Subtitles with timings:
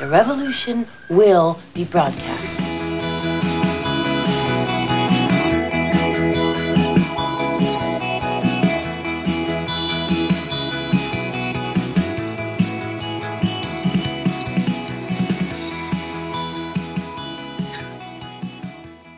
[0.00, 2.58] The revolution will be broadcast.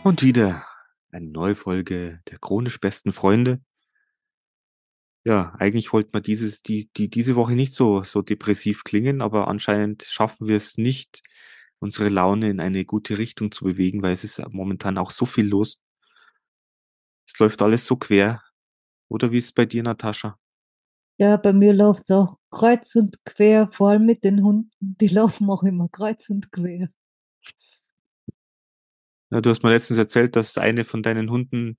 [0.02, 0.66] Und wieder
[1.12, 3.60] eine neue Folge der chronisch besten Freunde.
[5.25, 9.46] Ja, eigentlich wollten wir dieses, die, die, diese Woche nicht so, so depressiv klingen, aber
[9.46, 11.23] anscheinend schaffen wir es nicht,
[11.79, 15.46] unsere Laune in eine gute Richtung zu bewegen, weil es ist momentan auch so viel
[15.46, 15.80] los.
[17.27, 18.43] Es läuft alles so quer.
[19.09, 20.38] Oder wie ist es bei dir, Natascha?
[21.19, 24.70] Ja, bei mir läuft es auch kreuz und quer, vor allem mit den Hunden.
[24.80, 26.88] Die laufen auch immer kreuz und quer.
[29.30, 31.77] Ja, du hast mir letztens erzählt, dass eine von deinen Hunden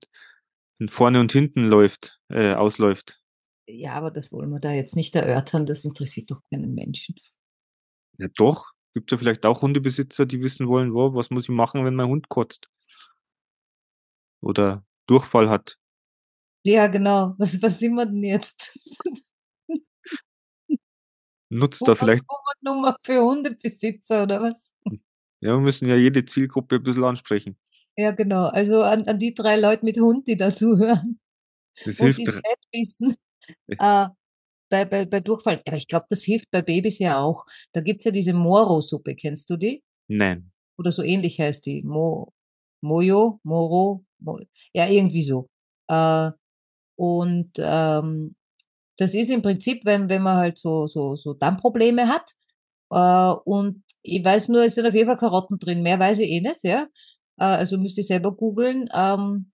[0.88, 3.23] vorne und hinten läuft, äh, ausläuft.
[3.66, 5.66] Ja, aber das wollen wir da jetzt nicht erörtern.
[5.66, 7.14] Das interessiert doch keinen Menschen.
[8.18, 8.72] Ja, doch.
[8.94, 12.08] Gibt ja vielleicht auch Hundebesitzer, die wissen wollen, wo, was muss ich machen, wenn mein
[12.08, 12.68] Hund kotzt?
[14.40, 15.78] Oder Durchfall hat.
[16.64, 17.34] Ja, genau.
[17.38, 18.78] Was, was sind wir denn jetzt?
[21.48, 22.24] Nutzt da vielleicht.
[22.62, 24.74] Nummer für Hundebesitzer oder was?
[25.40, 27.58] Ja, wir müssen ja jede Zielgruppe ein bisschen ansprechen.
[27.96, 28.46] Ja, genau.
[28.46, 31.20] Also an, an die drei Leute mit Hund, die dazuhören.
[31.84, 32.18] Das und hilft.
[32.20, 33.16] die es nicht wissen.
[33.78, 34.08] Äh,
[34.70, 35.62] bei, bei, bei Durchfall.
[35.66, 37.44] Aber ich glaube, das hilft bei Babys ja auch.
[37.72, 39.14] Da gibt's ja diese Moro-Suppe.
[39.14, 39.82] Kennst du die?
[40.08, 40.50] Nein.
[40.78, 41.82] Oder so ähnlich heißt die.
[41.84, 42.32] Mo,
[42.80, 44.38] Mojo, Moro, Mo,
[44.72, 45.48] ja, irgendwie so.
[45.88, 46.30] Äh,
[46.96, 48.34] und ähm,
[48.96, 52.30] das ist im Prinzip, wenn, wenn man halt so, so, so Darmprobleme hat.
[52.90, 55.82] Äh, und ich weiß nur, es sind auf jeden Fall Karotten drin.
[55.82, 56.86] Mehr weiß ich eh nicht, ja.
[57.38, 58.88] Äh, also müsste ich selber googeln.
[58.94, 59.52] Ähm,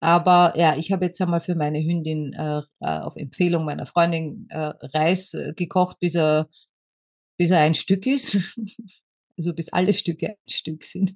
[0.00, 4.46] aber ja, ich habe jetzt einmal für meine Hündin äh, äh auf Empfehlung meiner Freundin
[4.50, 6.48] äh, Reis äh, gekocht, bis er,
[7.38, 8.56] bis er ein Stück ist.
[9.38, 11.14] also bis alle Stücke ein Stück sind.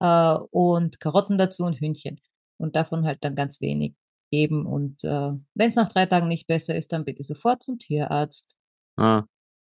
[0.00, 2.20] Äh, und Karotten dazu und Hühnchen.
[2.58, 3.94] Und davon halt dann ganz wenig
[4.30, 4.66] geben.
[4.66, 8.58] Und äh, wenn es nach drei Tagen nicht besser ist, dann bitte sofort zum Tierarzt.
[8.96, 9.24] Ah,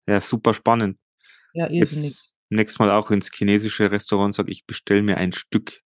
[0.08, 0.98] ja, super spannend.
[1.54, 2.10] Ja, irrsinnig.
[2.10, 5.80] Jetzt nächstes Mal auch ins chinesische Restaurant sage ich, bestell mir ein Stück,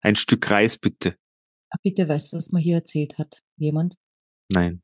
[0.00, 1.16] ein Stück Reis bitte.
[1.70, 3.42] Ah, bitte, weißt du, was man hier erzählt hat?
[3.56, 3.96] Jemand?
[4.48, 4.82] Nein.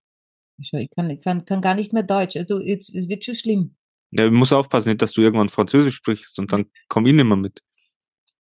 [0.59, 2.37] Ich kann, ich kann, kann gar nicht mehr Deutsch.
[2.37, 3.77] Also, jetzt, es wird schon schlimm.
[4.13, 7.25] Ja, du musst aufpassen, nicht, dass du irgendwann Französisch sprichst und dann komm ich nicht
[7.25, 7.61] mehr mit.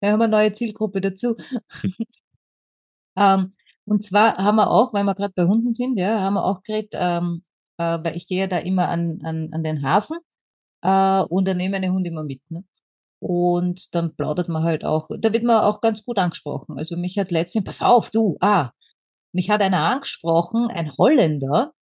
[0.01, 1.35] Wir haben eine neue Zielgruppe dazu.
[3.17, 3.53] ähm,
[3.85, 6.63] und zwar haben wir auch, weil wir gerade bei Hunden sind, ja, haben wir auch
[6.63, 7.43] geredet, ähm,
[7.77, 10.17] äh, weil ich gehe ja da immer an, an, an den Hafen
[10.81, 12.41] äh, und da nehme meine Hunde immer mit.
[12.49, 12.63] Ne?
[13.19, 16.77] Und dann plaudert man halt auch, da wird man auch ganz gut angesprochen.
[16.77, 18.71] Also mich hat letztens, pass auf, du, ah,
[19.33, 21.73] mich hat einer angesprochen, ein Holländer.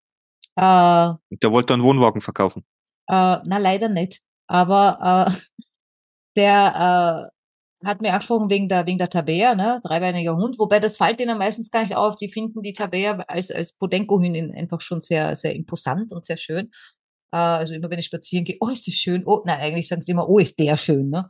[0.56, 2.66] Äh, Der wollte einen Wohnwagen verkaufen.
[3.08, 4.22] Äh, na, leider nicht.
[4.48, 5.32] Aber äh,
[6.36, 9.80] der äh, hat mir angesprochen wegen der, wegen der Tabea, ne?
[9.84, 12.16] dreibeiniger Hund, wobei das fällt ihnen meistens gar nicht auf.
[12.16, 16.72] Die finden die Tabea als, als Podenco-Hündin einfach schon sehr, sehr imposant und sehr schön.
[17.32, 19.24] Äh, also immer wenn ich spazieren gehe, oh, ist das schön.
[19.26, 21.10] Oh, nein, eigentlich sagen sie immer, oh, ist der schön.
[21.10, 21.28] Ne?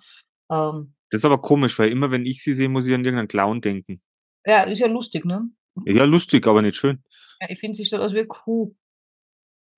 [0.52, 3.28] Ähm, Das ist aber komisch, weil immer wenn ich sie sehe, muss ich an irgendeinen
[3.28, 4.02] Clown denken.
[4.46, 5.50] ja, ist ja lustig, ne?
[5.86, 7.04] Ja, lustig, aber nicht schön.
[7.42, 8.74] Ja, ich finde, sie schaut aus wie eine Kuh.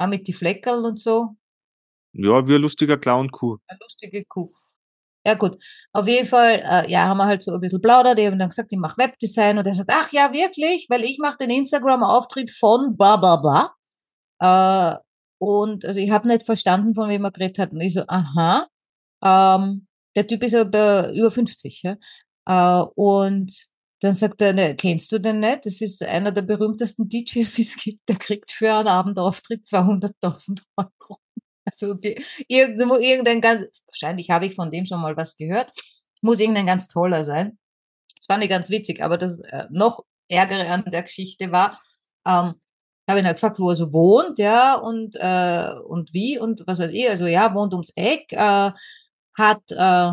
[0.02, 1.36] Auch mit die Fleckerl und so.
[2.14, 3.58] Ja, wie ein lustiger Clown-Kuh.
[3.68, 4.52] Eine lustige Kuh.
[5.28, 8.18] Ja gut, auf jeden Fall, äh, ja, haben wir halt so ein bisschen plaudert.
[8.18, 11.20] Die haben dann gesagt, ich mache Webdesign und er sagt, ach ja, wirklich, weil ich
[11.20, 13.76] mache den Instagram-Auftritt von bla bla bla.
[14.42, 14.98] Äh,
[15.40, 17.72] und also ich habe nicht verstanden, von wem er geredet hat.
[17.72, 18.68] Und ich so, aha,
[19.24, 21.96] ähm, der Typ ist aber über 50, ja.
[22.46, 23.70] Äh, und
[24.02, 25.66] dann sagt er, ne, kennst du den nicht?
[25.66, 28.08] Das ist einer der berühmtesten DJs, die es gibt.
[28.08, 31.20] Der kriegt für einen Abendauftritt 200.000 Euro.
[31.66, 31.98] Also
[32.48, 35.72] irgendwo irgendein ganz, wahrscheinlich habe ich von dem schon mal was gehört,
[36.22, 37.60] muss irgendein ganz toller sein.
[38.16, 41.80] Das fand ich ganz witzig, aber das äh, noch Ärgere an der Geschichte war,
[42.26, 42.56] ähm,
[43.10, 46.80] habe ihn halt gefragt, wo er so wohnt, ja, und, äh, und wie und was
[46.80, 48.72] weiß ich, also ja, wohnt ums Eck, äh,
[49.38, 50.12] hat, äh,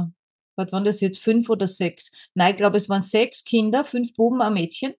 [0.59, 2.11] was waren das jetzt, fünf oder sechs?
[2.35, 4.95] Nein, ich glaube, es waren sechs Kinder, fünf Buben, ein Mädchen.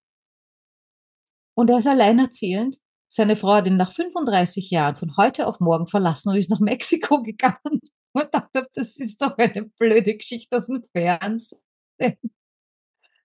[1.56, 2.78] Und er ist alleinerziehend.
[3.10, 6.60] Seine Frau hat ihn nach 35 Jahren von heute auf morgen verlassen und ist nach
[6.60, 7.80] Mexiko gegangen.
[8.14, 11.60] Und dachte, das ist doch eine blöde Geschichte aus dem Fernsehen.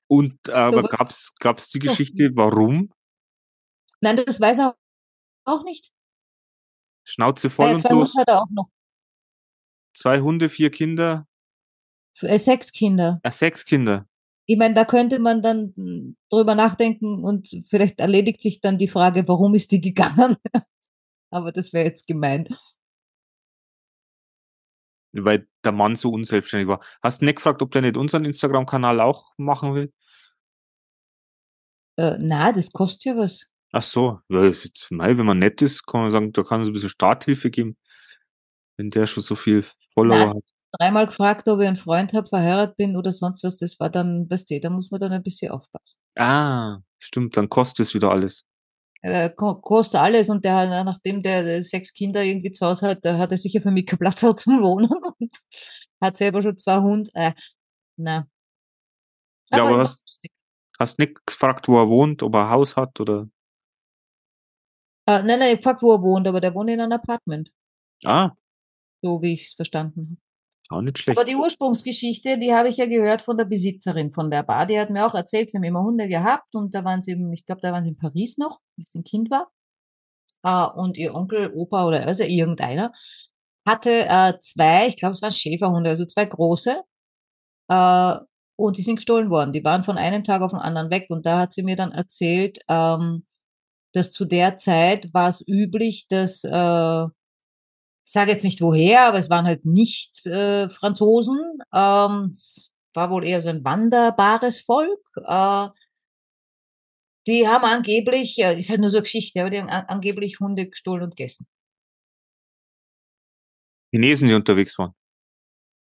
[0.09, 2.91] Und aber Sowas- gab's gab's die Geschichte, warum?
[4.03, 4.77] Nein, das weiß er
[5.47, 5.93] auch nicht.
[7.05, 8.09] Schnauze voll Äh, und zwei los.
[8.11, 8.69] Hunde hat er auch noch.
[9.95, 11.27] Zwei Hunde, vier Kinder,
[12.21, 13.21] Äh, sechs Kinder.
[13.23, 14.07] äh, sechs Kinder.
[14.47, 18.89] Ich meine, da könnte man dann hm, drüber nachdenken und vielleicht erledigt sich dann die
[18.89, 20.37] Frage, warum ist die gegangen?
[21.31, 22.49] Aber das wäre jetzt gemein.
[25.15, 26.81] weil der Mann so unselbstständig war.
[27.03, 29.93] Hast du nicht gefragt, ob der nicht unseren Instagram-Kanal auch machen will?
[31.99, 33.52] Äh, na, das kostet ja was.
[33.75, 34.53] Ach so, ja,
[34.91, 37.77] mei, wenn man nett ist, kann man sagen, da kann es ein bisschen Starthilfe geben,
[38.77, 39.65] wenn der schon so viel
[39.95, 40.43] Follower hat.
[40.79, 43.59] Dreimal gefragt, ob ich einen Freund habe, verheiratet bin oder sonst was.
[43.59, 45.99] Das war dann, weißt du, da muss man dann ein bisschen aufpassen.
[46.17, 48.45] Ah, stimmt, dann kostet es wieder alles.
[49.37, 53.19] ko- kostet alles und der, hat- nachdem der, sechs Kinder irgendwie zu Hause hat, da
[53.19, 55.31] hat er sicher für mich keinen Platz auch zum Wohnen und
[56.01, 57.11] hat selber schon zwei Hunde.
[57.15, 57.33] Äh,
[57.99, 58.27] na.
[59.51, 60.31] Ja, aber hast- lustig.
[60.79, 63.29] Hast nicht gefragt, wo er wohnt, ob er ein Haus hat oder.
[65.07, 67.51] Äh, nein, nein, ich gefragt, wo er wohnt, aber der wohnt in einem Apartment,
[68.05, 68.31] Ah,
[69.03, 70.19] so wie ich es verstanden
[70.71, 70.79] habe.
[70.79, 71.19] auch nicht schlecht.
[71.19, 74.67] Aber die Ursprungsgeschichte, die habe ich ja gehört von der Besitzerin von der Bar.
[74.67, 77.45] Die hat mir auch erzählt, sie haben immer Hunde gehabt und da waren sie, ich
[77.45, 79.51] glaube, da waren sie in Paris noch, als sie ein Kind war.
[80.45, 82.93] Äh, und ihr Onkel, Opa oder also irgendeiner
[83.67, 86.83] hatte äh, zwei, ich glaube, es waren Schäferhunde, also zwei große.
[87.69, 88.15] Äh,
[88.57, 89.53] und die sind gestohlen worden.
[89.53, 91.07] Die waren von einem Tag auf den anderen weg.
[91.11, 93.25] Und da hat sie mir dann erzählt, ähm,
[93.93, 97.05] dass zu der Zeit war es üblich, dass äh,
[98.05, 101.39] ich sage jetzt nicht woher, aber es waren halt nicht äh, Franzosen.
[101.73, 105.01] Ähm, es war wohl eher so ein wanderbares Volk.
[105.17, 105.69] Äh,
[107.27, 110.41] die haben angeblich, äh, ist halt nur so eine Geschichte, aber die haben an, angeblich
[110.41, 111.47] Hunde gestohlen und gegessen.
[113.93, 114.95] Chinesen, die unterwegs waren.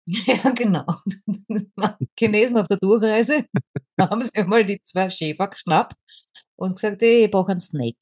[0.26, 0.86] Ja, genau.
[2.18, 3.46] Chinesen auf der Durchreise
[4.00, 5.94] haben sie mal die zwei Schäfer geschnappt
[6.56, 7.98] und gesagt, hey, ich brauche einen Snake.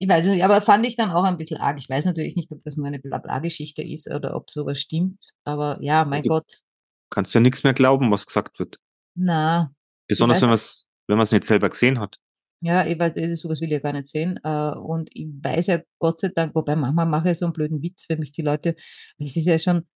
[0.00, 1.78] Ich weiß nicht, aber fand ich dann auch ein bisschen arg.
[1.78, 5.32] Ich weiß natürlich nicht, ob das nur eine Blabla-Geschichte ist oder ob sowas stimmt.
[5.44, 6.46] Aber ja, mein Du- Gott,
[7.10, 8.78] Kannst ja nichts mehr glauben, was gesagt wird.
[9.16, 9.72] na,
[10.06, 10.62] Besonders weiß wenn man nicht.
[10.62, 12.18] es wenn man es nicht selber gesehen hat.
[12.60, 14.38] Ja, ich weiß, das- sowas will ich ja gar nicht sehen.
[14.42, 17.82] Äh, Und ich weiß ja Gott sei Dank, wobei manchmal mache ich so einen blöden
[17.82, 18.74] Witz, wenn mich die Leute,
[19.18, 19.86] es ist ja schon,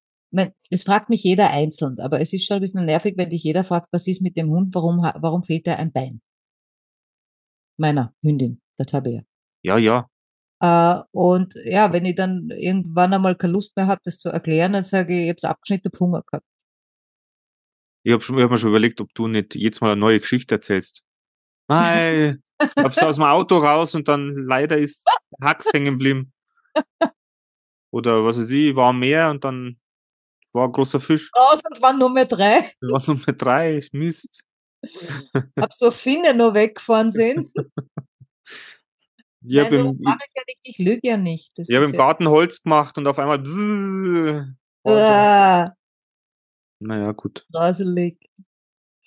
[0.70, 3.64] es fragt mich jeder einzeln, aber es ist schon ein bisschen nervig, wenn dich jeder
[3.64, 6.20] fragt, was ist mit dem Hund, warum, warum fehlt dir ein Bein?
[7.78, 9.22] Meiner Hündin, der Tabea.
[9.62, 10.08] Ja, ja.
[10.60, 14.72] Äh, und ja, wenn ich dann irgendwann einmal keine Lust mehr habe, das zu erklären,
[14.74, 16.46] dann sage ich, ich habe es abgeschnitten, hab Hunger gehabt.
[18.04, 20.54] Ich habe ich hab mir schon überlegt, ob du nicht jetzt mal eine neue Geschichte
[20.54, 21.04] erzählst.
[21.68, 25.04] Nein, ich hab's aus dem Auto raus und dann leider ist
[25.40, 26.32] der Hax hängen geblieben.
[27.90, 29.78] Oder was weiß ich, war mehr und dann
[30.52, 31.30] war ein großer Fisch.
[31.34, 32.72] Raus und waren nur mehr drei.
[32.80, 34.42] Waren Nummer drei, Mist.
[35.58, 37.50] Hab so Finne noch weggefahren sehen.
[39.44, 40.14] Ich habe im, ja
[40.46, 41.58] nicht, ich lüge ja nicht.
[41.58, 43.40] Das ich hab im Garten Holz gemacht und auf einmal.
[43.40, 44.54] bzzz.
[44.84, 45.72] Ah,
[46.78, 47.44] Naja, gut.
[47.50, 48.18] grauselig.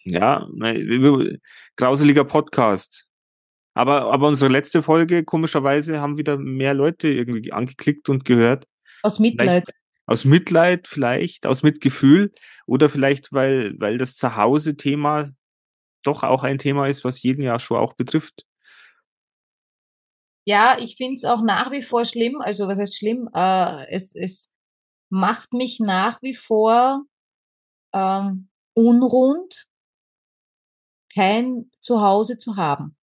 [0.06, 1.40] Ja, ne,
[1.76, 3.08] grauseliger Podcast.
[3.74, 8.66] Aber, aber unsere letzte Folge, komischerweise, haben wieder mehr Leute irgendwie angeklickt und gehört.
[9.04, 9.70] Aus Mitleid.
[10.06, 12.32] Aus Mitleid vielleicht, aus Mitgefühl
[12.68, 15.32] oder vielleicht, weil, weil das Zuhause-Thema
[16.04, 18.46] doch auch ein Thema ist, was jeden ja schon auch betrifft.
[20.48, 22.40] Ja, ich finde es auch nach wie vor schlimm.
[22.40, 23.28] Also was heißt schlimm?
[23.34, 24.52] Äh, es, es
[25.10, 27.02] macht mich nach wie vor
[27.94, 29.66] ähm, unrund,
[31.16, 32.98] kein Zuhause zu haben.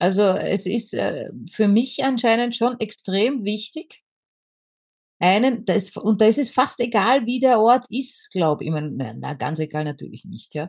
[0.00, 4.00] Also es ist äh, für mich anscheinend schon extrem wichtig,
[5.20, 8.72] einen, das, und da ist es fast egal, wie der Ort ist, glaube ich.
[8.72, 10.64] ich na, ganz egal natürlich nicht, ja.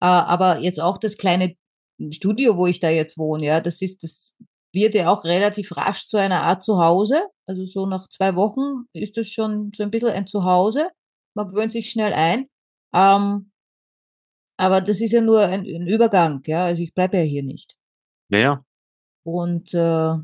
[0.00, 1.54] Äh, aber jetzt auch das kleine
[2.10, 4.34] Studio, wo ich da jetzt wohne, ja, das ist, das
[4.72, 7.20] wird ja auch relativ rasch zu einer Art Zuhause.
[7.46, 10.88] Also so nach zwei Wochen ist das schon so ein bisschen ein Zuhause.
[11.34, 12.48] Man gewöhnt sich schnell ein.
[12.94, 13.51] Ähm,
[14.56, 16.64] aber das ist ja nur ein, ein Übergang, ja.
[16.64, 17.76] Also ich bleibe ja hier nicht.
[18.28, 18.64] Naja,
[19.24, 20.14] Und äh,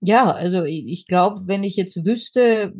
[0.00, 2.72] ja, also ich, ich glaube, wenn ich jetzt wüsste,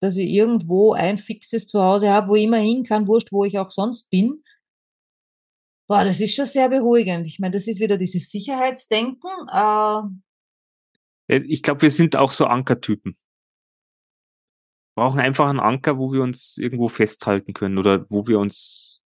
[0.00, 3.58] dass ich irgendwo ein fixes Zuhause habe, wo ich immer hin kann, wurscht, wo ich
[3.58, 4.42] auch sonst bin,
[5.88, 7.26] boah, das ist schon sehr beruhigend.
[7.26, 9.30] Ich meine, das ist wieder dieses Sicherheitsdenken.
[9.52, 10.02] Äh,
[11.28, 13.16] Äh, ich glaube, wir sind auch so Ankertypen.
[14.96, 19.02] Brauchen einfach einen Anker, wo wir uns irgendwo festhalten können oder wo wir uns,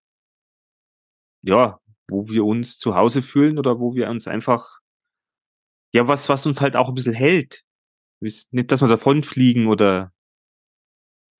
[1.42, 4.80] ja, wo wir uns zu Hause fühlen oder wo wir uns einfach,
[5.94, 7.64] ja, was, was uns halt auch ein bisschen hält.
[8.20, 10.12] Nicht, dass wir davonfliegen oder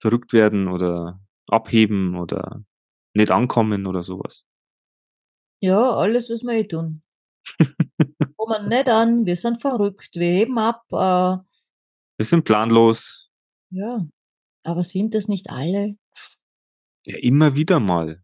[0.00, 2.64] verrückt werden oder abheben oder
[3.14, 4.44] nicht ankommen oder sowas.
[5.62, 7.02] ja, alles, was wir eh tun.
[8.36, 10.84] Kommen nicht an, wir sind verrückt, wir heben ab.
[10.92, 11.42] Äh,
[12.18, 13.30] Wir sind planlos.
[13.70, 14.06] ja,
[14.62, 15.96] aber sind das nicht alle?
[17.06, 18.22] Ja, immer wieder mal.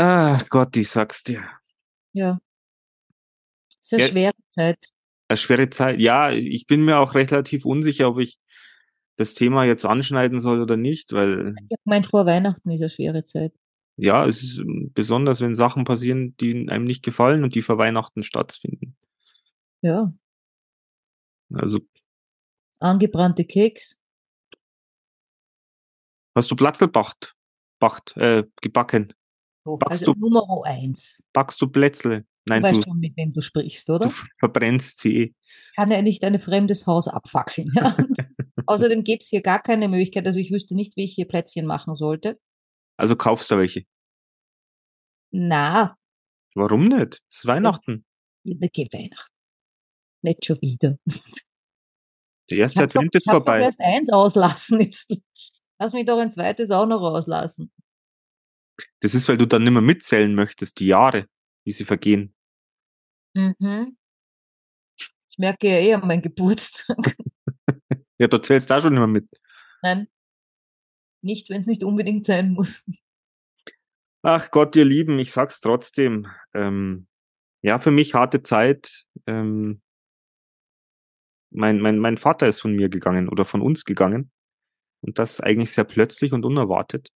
[0.00, 1.42] Ah, Gott, ich sag's dir.
[2.12, 2.38] Ja.
[3.80, 4.06] Sehr Ja.
[4.06, 4.78] schwere Zeit.
[5.26, 5.98] Eine schwere Zeit.
[5.98, 8.38] Ja, ich bin mir auch relativ unsicher, ob ich
[9.16, 11.52] das Thema jetzt anschneiden soll oder nicht, weil.
[11.68, 13.52] Ich gemeint, vor Weihnachten ist eine schwere Zeit.
[13.96, 17.76] Ja, es ist ähm, besonders, wenn Sachen passieren, die einem nicht gefallen und die vor
[17.78, 18.96] Weihnachten stattfinden.
[19.82, 20.12] Ja.
[21.52, 21.80] Also.
[22.78, 23.96] Angebrannte Keks.
[26.36, 27.34] Hast du Platzelbacht?
[27.80, 29.12] Bacht, äh, gebacken?
[29.68, 31.22] So, also du- Nummer eins.
[31.32, 32.24] Backst du Plätzle?
[32.46, 34.10] Nein, du weißt du, schon, mit wem du sprichst, du oder?
[34.38, 35.34] verbrennst sie eh.
[35.76, 37.70] Kann ja nicht ein fremdes Haus abfackeln.
[37.74, 37.94] Ja?
[38.66, 40.26] Außerdem gäbe es hier gar keine Möglichkeit.
[40.26, 42.38] Also ich wüsste nicht, wie ich hier Plätzchen machen sollte.
[42.96, 43.84] Also kaufst du welche.
[45.30, 45.94] Na,
[46.54, 47.22] Warum nicht?
[47.30, 48.04] Es ist Weihnachten.
[48.44, 49.32] da geht Weihnachten.
[50.22, 50.96] Nicht schon wieder.
[51.06, 53.60] Der Ich erste Advent ist ich vorbei.
[53.60, 54.80] erst eins auslassen.
[54.80, 55.12] Jetzt
[55.78, 57.70] lass mich doch ein zweites auch noch rauslassen.
[59.00, 61.28] Das ist, weil du dann nicht mehr mitzählen möchtest, die Jahre,
[61.64, 62.34] wie sie vergehen.
[63.34, 63.96] Mhm.
[64.96, 66.96] Das merke ich ja eh an meinem Geburtstag.
[68.20, 69.28] Ja, du zählst da schon nicht mehr mit.
[69.80, 70.08] Nein.
[71.22, 72.84] Nicht, wenn es nicht unbedingt sein muss.
[74.22, 76.26] Ach Gott, ihr Lieben, ich sag's trotzdem.
[76.52, 77.06] Ähm,
[77.62, 79.06] ja, für mich harte Zeit.
[79.26, 79.82] Ähm,
[81.50, 84.32] mein, mein, mein Vater ist von mir gegangen oder von uns gegangen.
[85.00, 87.10] Und das eigentlich sehr plötzlich und unerwartet.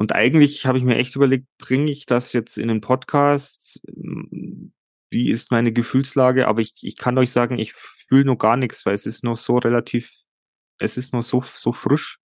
[0.00, 3.82] Und eigentlich habe ich mir echt überlegt, bringe ich das jetzt in den Podcast?
[5.10, 6.48] Wie ist meine Gefühlslage?
[6.48, 9.36] Aber ich, ich kann euch sagen, ich fühle noch gar nichts, weil es ist noch
[9.36, 10.10] so relativ,
[10.78, 12.16] es ist noch so, so frisch.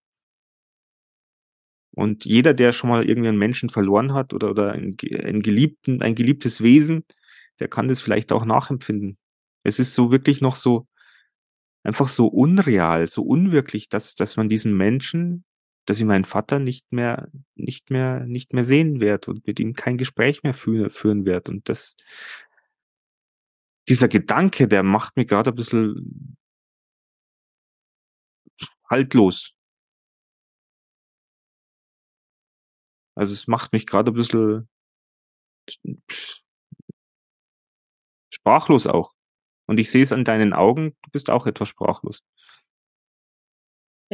[1.96, 6.14] Und jeder, der schon mal irgendwie einen Menschen verloren hat oder, oder einen geliebten, ein
[6.14, 7.04] geliebtes Wesen,
[7.58, 9.18] der kann das vielleicht auch nachempfinden.
[9.64, 10.86] Es ist so wirklich noch so,
[11.82, 15.44] einfach so unreal, so unwirklich, dass, dass man diesen Menschen,
[15.86, 19.74] dass ich meinen Vater nicht mehr, nicht mehr, nicht mehr sehen werde und mit ihm
[19.74, 21.50] kein Gespräch mehr führen, führen werde.
[21.52, 21.96] Und das,
[23.88, 26.36] dieser Gedanke, der macht mich gerade ein bisschen
[28.88, 29.54] haltlos.
[33.16, 34.68] Also es macht mich gerade ein bisschen
[38.30, 39.14] sprachlos auch.
[39.66, 42.22] Und ich sehe es an deinen Augen, du bist auch etwas sprachlos.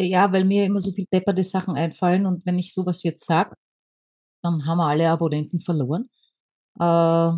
[0.03, 3.55] Ja, weil mir immer so viel depperte Sachen einfallen und wenn ich sowas jetzt sage,
[4.43, 6.09] dann haben wir alle Abonnenten verloren.
[6.79, 7.33] Äh,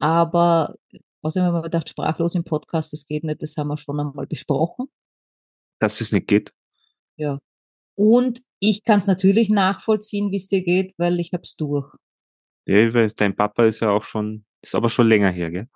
[0.00, 0.74] aber
[1.22, 4.26] außerdem haben wir gedacht, sprachlos im Podcast, das geht nicht, das haben wir schon einmal
[4.26, 4.86] besprochen.
[5.78, 6.52] Dass es nicht geht.
[7.16, 7.38] Ja.
[7.96, 11.92] Und ich kann es natürlich nachvollziehen, wie es dir geht, weil ich hab's durch.
[12.66, 15.68] Ja, ich weiß, dein Papa ist ja auch schon, ist aber schon länger her, gell?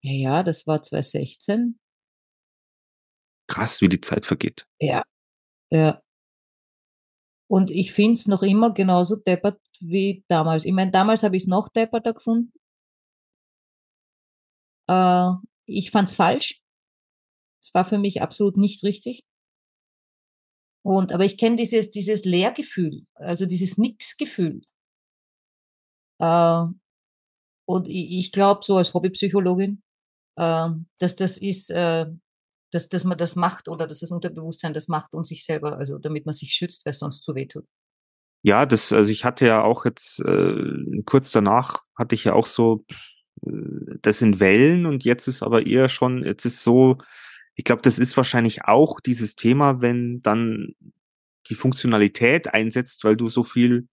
[0.00, 1.78] Ja, ja, das war 2016.
[3.48, 4.66] Krass, wie die Zeit vergeht.
[4.80, 5.02] Ja.
[5.70, 6.00] Ja.
[7.50, 10.64] Und ich find's noch immer genauso deppert wie damals.
[10.64, 12.52] Ich meine, damals habe ich es noch depperter gefunden.
[14.88, 15.30] Äh,
[15.66, 16.60] ich fand's falsch.
[17.60, 19.24] Es war für mich absolut nicht richtig.
[20.84, 24.60] Und, aber ich kenne dieses, dieses Leergefühl, also dieses Nix-Gefühl.
[26.20, 26.64] Äh,
[27.66, 29.82] und ich, ich glaube, so als Hobbypsychologin,
[30.36, 32.06] äh, dass das ist, äh,
[32.70, 35.98] dass, dass man das macht oder dass das Unterbewusstsein das macht und sich selber, also
[35.98, 37.64] damit man sich schützt, weil es sonst zu weh tut.
[38.42, 42.46] Ja, das, also ich hatte ja auch jetzt, äh, kurz danach hatte ich ja auch
[42.46, 42.84] so
[43.46, 46.98] äh, das in Wellen und jetzt ist aber eher schon, jetzt ist so,
[47.54, 50.74] ich glaube, das ist wahrscheinlich auch dieses Thema, wenn dann
[51.48, 53.88] die Funktionalität einsetzt, weil du so viel,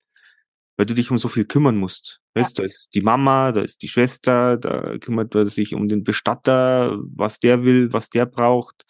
[0.77, 2.21] weil du dich um so viel kümmern musst.
[2.33, 6.03] Weißt, da ist die Mama, da ist die Schwester, da kümmert man sich um den
[6.03, 8.85] Bestatter, was der will, was der braucht.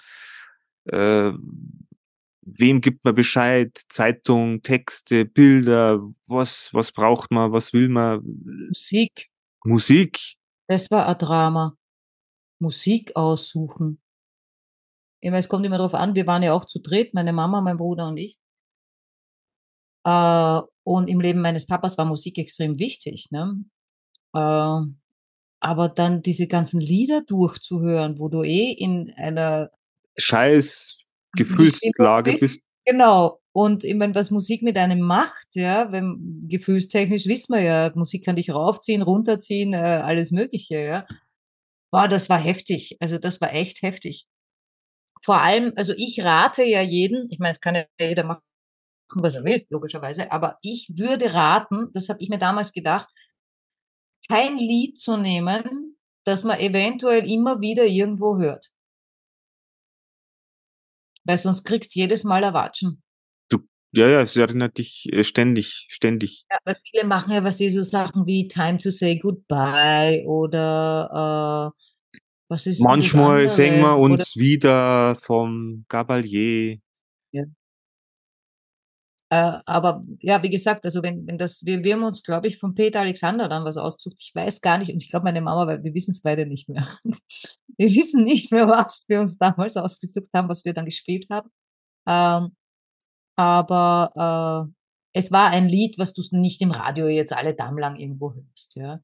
[0.85, 1.31] Äh,
[2.41, 3.79] wem gibt man Bescheid?
[3.89, 8.21] Zeitung, Texte, Bilder, was, was braucht man, was will man?
[8.69, 9.27] Musik,
[9.63, 10.37] Musik.
[10.67, 11.77] das war ein Drama.
[12.59, 14.01] Musik aussuchen.
[15.19, 17.61] Ich meine, es kommt immer darauf an, wir waren ja auch zu dritt, meine Mama,
[17.61, 18.39] mein Bruder und ich.
[20.05, 23.27] Äh, und im Leben meines Papas war Musik extrem wichtig.
[23.31, 23.55] Ne?
[24.33, 24.81] Äh,
[25.59, 29.71] aber dann diese ganzen Lieder durchzuhören, wo du eh in einer
[30.17, 30.99] Scheiß
[31.35, 32.41] Gefühlslage bist.
[32.41, 32.61] bist.
[32.85, 33.39] Genau.
[33.51, 38.25] Und ich meine, was Musik mit einem macht, ja, wenn gefühlstechnisch wissen wir ja, Musik
[38.25, 41.07] kann dich raufziehen, runterziehen, äh, alles Mögliche, ja.
[41.89, 42.97] Boah, das war heftig.
[42.99, 44.27] Also das war echt heftig.
[45.23, 48.43] Vor allem, also ich rate ja jeden, ich meine, es kann ja jeder machen,
[49.13, 53.09] was er will, logischerweise, aber ich würde raten, das habe ich mir damals gedacht,
[54.27, 58.69] kein Lied zu nehmen, das man eventuell immer wieder irgendwo hört.
[61.23, 63.01] Weil sonst kriegst du jedes Mal Erwatschen.
[63.95, 66.43] Ja, ja, es erinnert dich äh, ständig, ständig.
[66.51, 71.71] Ja, weil viele machen ja, was die so Sachen wie Time to say goodbye oder
[72.49, 76.79] Was ist Manchmal sehen wir Oder uns wieder vom Gabalier.
[79.35, 82.57] Äh, aber ja, wie gesagt, also wenn, wenn das, wir, wir haben uns, glaube ich,
[82.57, 84.15] von Peter Alexander dann was ausgesucht.
[84.19, 86.69] Ich weiß gar nicht, und ich glaube meine Mama, weil wir wissen es beide nicht
[86.69, 86.87] mehr.
[87.77, 91.49] Wir wissen nicht mehr, was wir uns damals ausgesucht haben, was wir dann gespielt haben.
[92.07, 92.55] Ähm,
[93.35, 94.71] aber äh,
[95.11, 98.77] es war ein Lied, was du nicht im Radio jetzt alle Damen lang irgendwo hörst,
[98.77, 99.01] ja.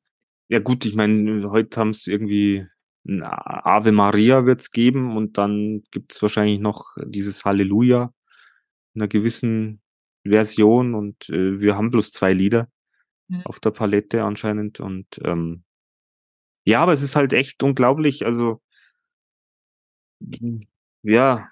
[0.47, 2.65] Ja gut, ich meine, heute haben es irgendwie
[3.05, 8.13] Ave Maria wird's geben und dann gibt's wahrscheinlich noch dieses Halleluja
[8.93, 9.80] in einer gewissen
[10.23, 12.69] Version und äh, wir haben bloß zwei Lieder
[13.29, 13.41] Hm.
[13.45, 15.63] auf der Palette anscheinend und ähm,
[16.65, 18.61] ja, aber es ist halt echt unglaublich, also
[21.03, 21.49] ja,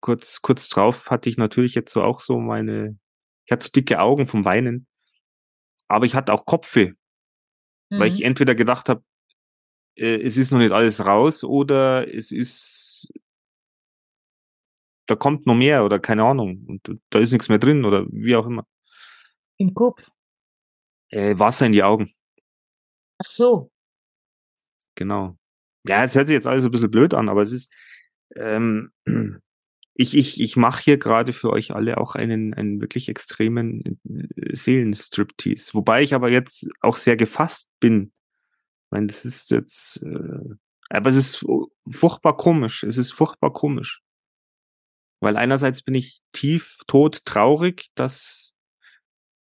[0.00, 2.98] kurz kurz drauf hatte ich natürlich jetzt so auch so meine
[3.44, 4.86] ich hatte so dicke Augen vom Weinen,
[5.88, 6.92] aber ich hatte auch Kopfweh,
[7.90, 8.26] weil ich Mhm.
[8.26, 9.02] entweder gedacht habe,
[9.96, 13.12] äh, es ist noch nicht alles raus oder es ist
[15.06, 18.36] da kommt noch mehr oder keine Ahnung und da ist nichts mehr drin oder wie
[18.36, 18.66] auch immer.
[19.58, 20.10] Im Kopf.
[21.08, 22.10] Äh, Wasser in die Augen,
[23.18, 23.70] Ach so.
[24.94, 25.38] genau.
[25.86, 27.72] Ja, es hört sich jetzt alles ein bisschen blöd an, aber es ist
[28.34, 28.90] ähm,
[29.94, 34.56] ich ich ich mache hier gerade für euch alle auch einen einen wirklich extremen äh,
[34.56, 38.12] Seelenstriptease, wobei ich aber jetzt auch sehr gefasst bin.
[38.86, 40.56] Ich meine, das ist jetzt äh,
[40.90, 42.82] aber es ist fu furchtbar komisch.
[42.82, 44.02] Es ist furchtbar komisch.
[45.20, 48.54] Weil einerseits bin ich tief tot traurig, dass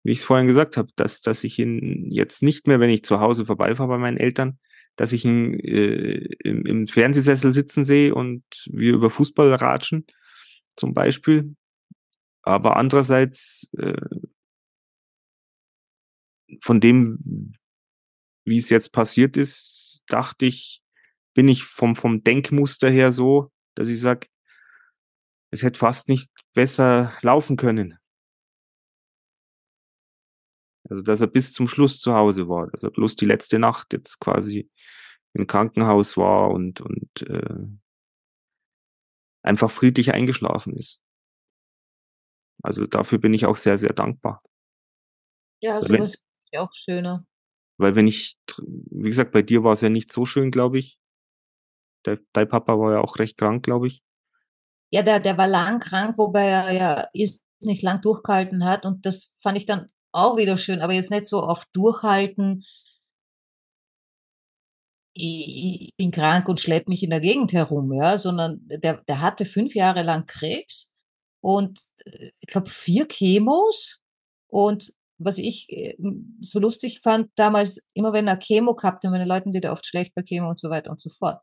[0.03, 3.03] wie ich es vorhin gesagt habe, dass dass ich ihn jetzt nicht mehr, wenn ich
[3.03, 4.59] zu Hause vorbeifahre bei meinen Eltern,
[4.95, 10.05] dass ich ihn äh, im im Fernsehsessel sitzen sehe und wir über Fußball ratschen,
[10.75, 11.55] zum Beispiel.
[12.43, 13.95] Aber andererseits äh
[16.61, 17.53] von dem,
[18.45, 20.81] wie es jetzt passiert ist, dachte ich
[21.33, 24.27] bin ich vom vom Denkmuster her so, dass ich sage
[25.55, 27.97] es hätte fast nicht besser laufen können.
[30.89, 33.93] Also, dass er bis zum Schluss zu Hause war, dass er bloß die letzte Nacht
[33.93, 34.69] jetzt quasi
[35.33, 37.67] im Krankenhaus war und und äh
[39.43, 41.01] einfach friedlich eingeschlafen ist.
[42.63, 44.41] Also, dafür bin ich auch sehr, sehr dankbar.
[45.61, 47.25] Ja, Weil so wenn was finde ich auch schöner.
[47.77, 50.97] weil wenn ich wie gesagt, bei dir war's ja nicht so schön, glaube ich.
[52.03, 54.01] Dei dein Papa war ja auch recht krank, glaube ich.
[54.93, 59.31] Ja, der der war lang krank, wobei er ja irrsinnig lang durchgehalten hat und das
[59.41, 62.63] fand ich dann auch wieder schön, aber jetzt nicht so auf durchhalten
[65.17, 69.45] ich bin krank und schleppe mich in der Gegend herum, ja, sondern der der hatte
[69.45, 70.91] 5 Jahre lang Krebs
[71.41, 74.01] und, äh, ich glaube 4 Chemos
[74.49, 75.95] und was ich, äh,
[76.41, 79.85] so lustig fand damals, immer wenn er Chemo gehabt hat, meinen Leuten wird ja oft
[79.85, 81.39] schlecht bei Chemo und so weiter und so fort.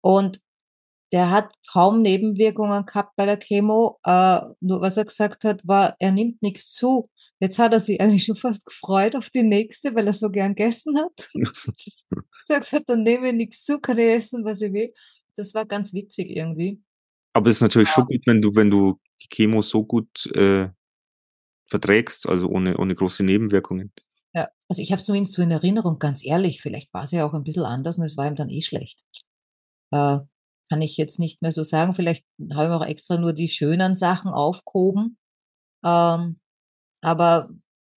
[0.00, 0.40] Und
[1.12, 5.94] der hat kaum Nebenwirkungen gehabt bei der Chemo, äh, nur was er gesagt hat, war,
[5.98, 7.08] er nimmt nix zu.
[7.38, 10.54] Jetzt hat er sich eigentlich schon fast gefreut auf die nächste, weil er so gern
[10.54, 11.30] gegessen hat.
[12.40, 14.92] Gesagt hat: „Dann nehme ich nix zu, kann ich essen, was ich will.“
[15.36, 16.82] Das war ganz witzig irgendwie.
[17.34, 17.94] Aber es ist natürlich Ja.
[17.94, 20.68] schon gut, wenn du wenn du die Chemo so gut, äh,
[21.66, 23.92] verträgst, also ohne ohne große Nebenwirkungen.
[24.34, 27.34] Ja, also ich habe es zumindest so in Erinnerung, ganz ehrlich, vielleicht war's ja auch
[27.34, 29.02] ein bisschen anders und es war ihm dann eh schlecht.
[29.90, 30.18] Äh,
[30.72, 31.94] kann ich jetzt nicht mehr so sagen.
[31.94, 35.18] Vielleicht habe ich auch extra nur die schönen Sachen aufgehoben.
[35.84, 36.40] Ähm,
[37.02, 37.50] aber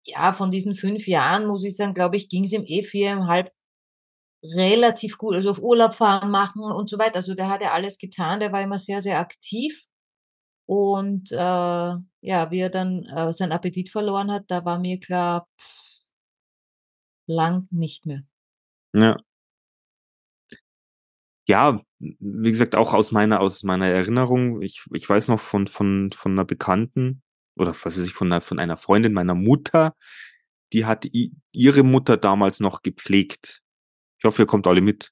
[0.06, 3.50] ja, von diesen 5 Jahren, muss ich sagen, glaube ich, ging's ihm eh 4,5
[4.44, 5.36] relativ gut.
[5.36, 7.16] Also auf Urlaub fahren, machen und so weiter.
[7.16, 9.88] Also der hat ja alles getan, der war immer sehr, sehr aktiv.
[10.68, 15.48] Und, äh, ja, wie er dann, äh, seinen Appetit verloren hat, da war mir klar,
[17.28, 18.24] lang nicht mehr.
[18.94, 19.16] Ja.
[21.48, 21.80] Ja,
[22.20, 26.36] wie gesagt, auch aus meiner aus meiner Erinnerung, ich ich weiß noch von von von
[26.36, 27.22] 'ner Bekannten
[27.58, 29.96] oder was weiß ich, von 'ner von einer Freundin meiner Mutter,
[30.74, 31.08] die hat
[31.54, 33.62] ihre Mutter damals noch gepflegt.
[34.20, 35.12] Ich hoffe, ihr kommt alle mit.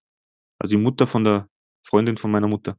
[0.60, 1.50] Also, die Mutter von der
[1.86, 2.78] Freundin von meiner Mutter.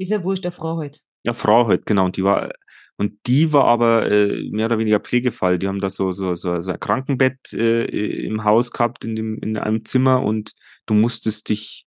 [0.00, 1.00] Ist ja wurscht, der Frau halt.
[1.26, 2.06] Ja, Frau halt, genau.
[2.06, 2.50] Und die war
[2.96, 5.58] und die war aber, äh, mehr oder weniger Pflegefall.
[5.58, 7.84] Die haben da so so so so ein Krankenbett, äh,
[8.26, 10.52] im Haus gehabt in dem in einem Zimmer und
[10.86, 11.86] du musstest dich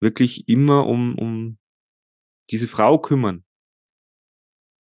[0.00, 1.58] wirklich immer um um
[2.50, 3.44] diese Frau kümmern.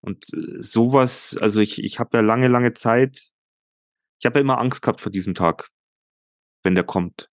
[0.03, 3.31] Und, äh, so was also, ich ich habe ja lange, lange Zeit
[4.19, 5.69] ich habe ja immer Angst gehabt vor diesem Tag,
[6.63, 7.27] wenn der kommt.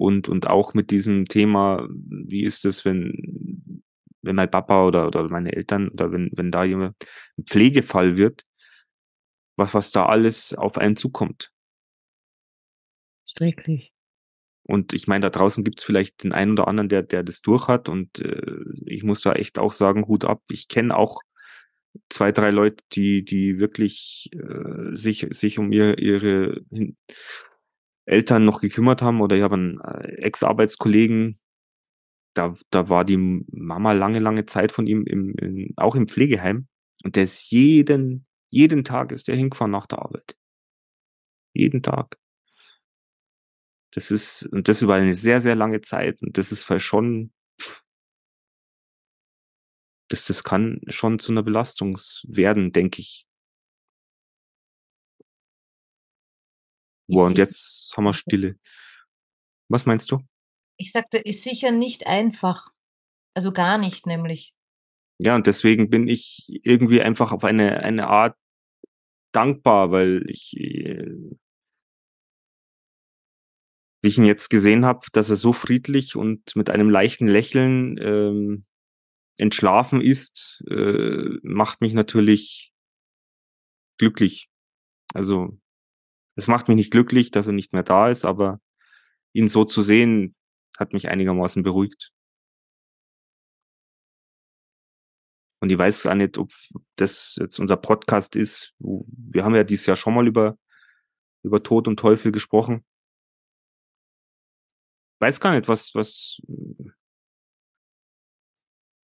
[0.00, 3.82] Und und auch mit diesem Thema, wie ist es, wenn
[4.22, 6.96] wenn mein Papa oder oder meine Eltern oder wenn wenn da jemand
[7.38, 8.42] 'n Pflegefall wird,
[9.58, 11.50] was was da alles auf einen zukommt.
[13.28, 13.90] Schrecklich.
[14.66, 17.42] Und ich meine, da draußen gibt es vielleicht den einen oder anderen, der, der das
[17.42, 17.88] durch hat.
[17.88, 20.42] Und äh, ich muss da echt auch sagen, Hut ab.
[20.48, 21.20] Ich kenne auch
[22.08, 26.62] zwei, drei Leute, die, die wirklich äh, sich, sich um ihr, ihre
[28.06, 29.20] Eltern noch gekümmert haben.
[29.20, 31.38] Oder ich habe einen äh, Ex-Arbeitskollegen,
[32.34, 36.68] da, da war die Mama lange, lange Zeit von ihm im, im, auch im Pflegeheim.
[37.04, 40.36] Und der ist jeden, jeden Tag ist der hingefahren nach der Arbeit.
[41.52, 42.18] Jeden Tag.
[43.94, 46.20] Das ist, und das über eine sehr, sehr lange Zeit.
[46.20, 47.32] Und das ist schon,
[50.08, 53.26] das, das kann schon zu einer Belastung werden, denke ich.
[57.06, 58.58] Boah, und jetzt haben wir Stille.
[59.68, 60.20] Was meinst du?
[60.76, 62.70] Ich sagte, ist sicher nicht einfach.
[63.34, 64.54] Also gar nicht, nämlich.
[65.18, 68.36] Ja, und deswegen bin ich irgendwie einfach auf eine, eine Art
[69.32, 71.36] dankbar, weil ich äh,
[74.04, 77.96] wie ich ihn jetzt gesehen habe, dass er so friedlich und mit einem leichten Lächeln
[78.02, 78.66] ähm,
[79.38, 82.70] entschlafen ist, äh, macht mich natürlich
[83.96, 84.50] glücklich.
[85.14, 85.58] Also
[86.36, 88.60] es macht mich nicht glücklich, dass er nicht mehr da ist, aber
[89.32, 90.34] ihn so zu sehen,
[90.76, 92.12] hat mich einigermaßen beruhigt.
[95.60, 96.52] Und ich weiß auch nicht, ob
[96.96, 98.74] das jetzt unser Podcast ist.
[98.78, 100.58] Wir haben ja dieses Jahr schon mal über,
[101.42, 102.84] über Tod und Teufel gesprochen
[105.20, 106.40] weiß gar nicht, was, was,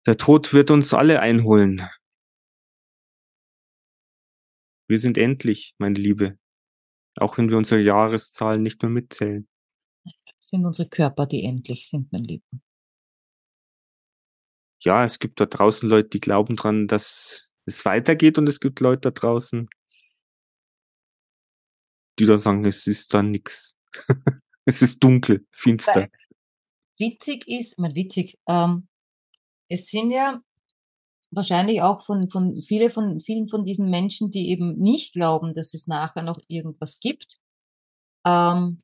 [0.06, 1.86] der Tod wird uns alle einholen.
[4.88, 6.38] Wir sind endlich, meine Liebe.
[7.16, 9.46] Auch wenn wir unsere Jahreszahlen nicht mehr mitzählen.
[10.38, 12.46] sind unsere Körper, die endlich sind, mein Lieber.
[14.80, 18.80] Ja, es gibt da draußen Leute, die glauben dran, dass es weitergeht und es gibt
[18.80, 19.68] Leute da draußen,
[22.18, 23.76] die da sagen, es ist dann nix.
[24.68, 25.94] Es ist dunkel, finster.
[25.94, 26.10] Weil
[26.98, 28.86] witzig ist, mal witzig, ähm,
[29.70, 30.42] es sind ja
[31.30, 35.72] wahrscheinlich auch von, von viele von vielen von diesen Menschen, die eben nicht glauben, dass
[35.72, 37.38] es nachher noch irgendwas gibt.
[38.26, 38.82] Ähm,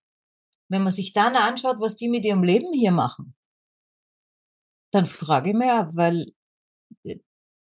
[0.71, 3.35] wenn man sich dann anschaut, was die mit ihrem Leben hier machen,
[4.91, 6.33] dann frage ich ja, weil
[7.03, 7.19] äh,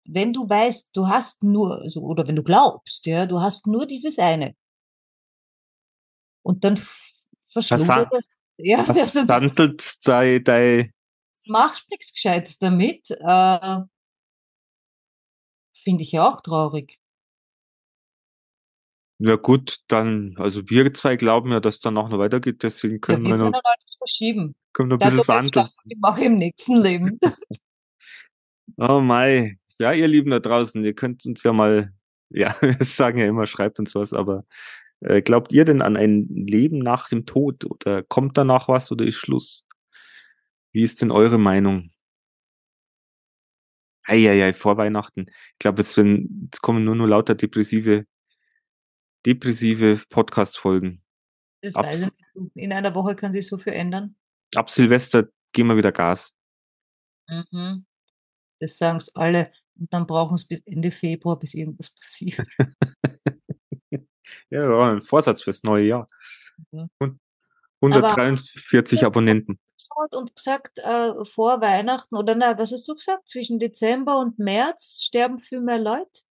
[0.06, 3.86] wenn du weißt, du hast nur, also, oder wenn du glaubst, ja, du hast nur
[3.86, 4.56] dieses eine.
[6.42, 6.76] Und dann
[7.48, 8.12] verschluckt.
[8.56, 10.92] Ja, was sandelt dein, dein
[11.48, 13.10] machst nichts Gescheites damit.
[13.10, 13.80] Äh,
[15.74, 16.98] Finde ich ja auch traurig.
[19.20, 23.30] Ja gut, dann, also wir zwei glauben ja, dass danach noch weitergeht, deswegen können ja,
[23.30, 24.54] wir, wir können noch, alles verschieben.
[24.72, 25.66] Können wir ein bisschen sandeln.
[25.90, 27.18] Die mache ich im nächsten Leben.
[28.76, 29.58] oh mei.
[29.80, 31.92] Ja, ihr Lieben da draußen, ihr könnt uns ja mal,
[32.30, 34.44] ja, wir sagen ja immer, schreibt uns was, aber
[35.00, 39.16] glaubt ihr denn an ein Leben nach dem Tod oder kommt danach was oder ist
[39.16, 39.66] Schluss?
[40.72, 41.90] Wie ist denn eure Meinung?
[44.04, 45.26] Eieiei, vor Weihnachten.
[45.52, 48.06] Ich glaube, es, es kommen nur noch lauter depressive,
[49.26, 51.02] depressive Podcast-Folgen.
[51.60, 54.16] Das Ab, weiß ich In einer Woche kann sich so viel ändern.
[54.54, 56.34] Ab Silvester gehen wir wieder Gas.
[57.28, 57.84] Mhm.
[58.60, 59.52] Das sagen es alle.
[59.78, 62.46] Und dann brauchen es bis Ende Februar, bis irgendwas passiert.
[64.50, 66.08] Ja, ein Vorsatz fürs neue Jahr.
[66.70, 66.88] Mhm.
[66.98, 67.20] Und
[67.80, 69.58] 143 Aber Abonnenten.
[70.10, 73.28] Und gesagt, äh, vor Weihnachten, oder na, was hast du gesagt?
[73.28, 76.22] Zwischen Dezember und März sterben viel mehr Leute?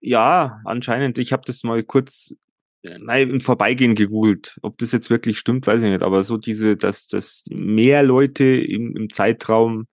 [0.00, 1.18] Ja, anscheinend.
[1.18, 2.34] Ich habe das mal kurz
[2.82, 4.58] äh, im Vorbeigehen gegoogelt.
[4.62, 6.02] Ob das jetzt wirklich stimmt, weiß ich nicht.
[6.02, 9.86] Aber so diese, dass, dass mehr Leute im, im Zeitraum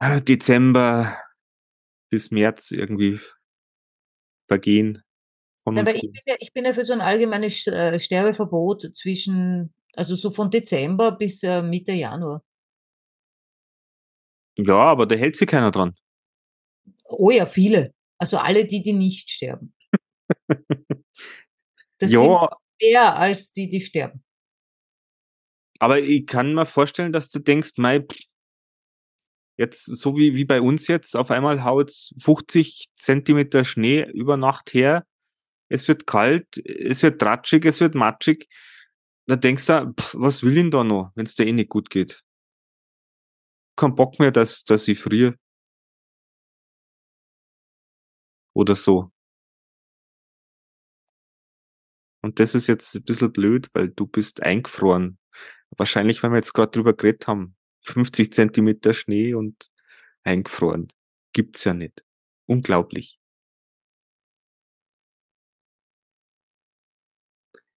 [0.00, 1.16] äh, Dezember
[2.10, 3.20] bis März irgendwie
[4.48, 5.02] vergehen.
[5.64, 9.72] Von Aber ich bin, ja, ich bin ja für so ein allgemeines äh, Sterbeverbot zwischen,
[9.94, 12.42] also so von Dezember bis äh, Mitte Januar.
[14.56, 15.94] Ja, aber da hält sich keiner dran.
[17.04, 17.94] Oh ja, viele.
[18.18, 19.74] Also alle die, die nicht sterben.
[22.00, 22.20] Das ja.
[22.20, 22.48] sind
[22.80, 24.22] mehr als die, die sterben.
[25.80, 28.04] Aber ich kann mir vorstellen, dass du denkst, mei,
[29.58, 31.92] jetzt, so wie, wie bei uns jetzt, auf einmal haut
[32.22, 35.04] 50 Zentimeter Schnee über Nacht her.
[35.68, 38.48] Es wird kalt, es wird tratschig, es wird matschig.
[39.26, 41.90] Da denkst du, pff, was will ihn da noch, wenn es dir eh nicht gut
[41.90, 42.22] geht?
[43.76, 45.36] Kein Bock mehr, dass, dass ich friere.
[48.54, 49.12] Oder so.
[52.22, 55.18] Und das ist jetzt ein bisschen blöd, weil du bist eingefroren.
[55.70, 57.57] Wahrscheinlich, weil wir jetzt gerade drüber geredet haben.
[57.88, 59.70] 50 Zentimeter Schnee und
[60.24, 60.88] eingefroren.
[61.32, 62.04] Gibt's ja nicht.
[62.46, 63.18] Unglaublich.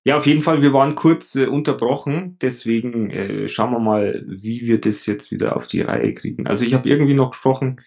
[0.03, 4.61] Ja, auf jeden Fall, wir waren kurz äh, unterbrochen, deswegen äh, schauen wir mal, wie
[4.61, 6.47] wir das jetzt wieder auf die Reihe kriegen.
[6.47, 7.81] Also ich habe irgendwie noch gesprochen,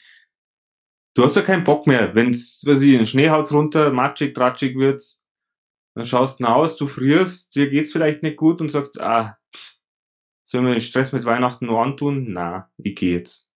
[1.15, 5.27] du hast ja keinen Bock mehr, wenn's, was ich, ein Schneehaus runter, matschig, tratschig wird's,
[5.97, 9.37] dann schaust du aus, du frierst, dir geht's vielleicht nicht gut und sagst, ah,
[10.45, 12.27] sollen wir den Stress mit Weihnachten nur antun?
[12.29, 13.49] Na, ich geh jetzt.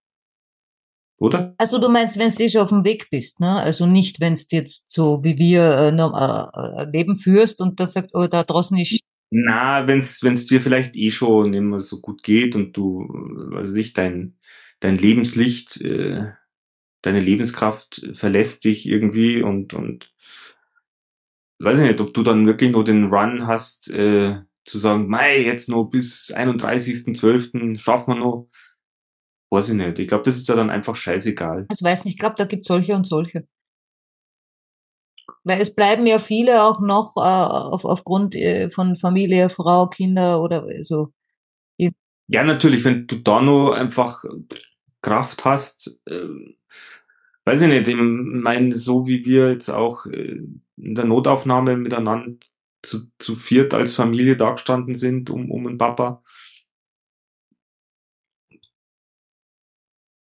[1.19, 1.53] Oder?
[1.57, 3.57] Also du meinst, wenn du schon auf dem Weg bist, ne?
[3.57, 7.79] Also nicht, wenn du jetzt so wie wir äh, noch, äh, äh, Leben führst und
[7.79, 9.01] dann sagst, oh, da draußen ist.
[9.29, 13.93] Na, wenn's wenn's dir vielleicht eh schon immer so gut geht und du, weiß ich,
[13.93, 14.39] dein
[14.79, 16.31] dein Lebenslicht, äh,
[17.01, 20.13] deine Lebenskraft verlässt dich irgendwie und und
[21.59, 24.37] weiß ich nicht, ob du dann wirklich nur den Run hast, äh,
[24.69, 27.79] zu sagen, mei, jetzt nur bis 31.12.
[27.79, 28.49] schaffen wir noch
[29.51, 29.97] Weiß ich nicht.
[29.97, 31.65] Ich glaube, das ist ja dann einfach scheißegal.
[31.71, 33.47] Ich weiß nicht, ich glaube, da gibt solche und solche.
[35.43, 40.41] Weil es bleiben ja viele auch noch äh, auf, aufgrund äh, von Familie, Frau, Kinder
[40.43, 41.11] oder so.
[42.31, 44.23] Ja, natürlich, wenn du da nur einfach
[45.01, 46.27] Kraft hast, äh,
[47.45, 50.39] weiß ich nicht, ich meine, so wie wir jetzt auch äh,
[50.77, 52.37] in der Notaufnahme miteinander
[52.81, 56.23] zu, zu viert als Familie dagestanden sind, um, um einen Papa,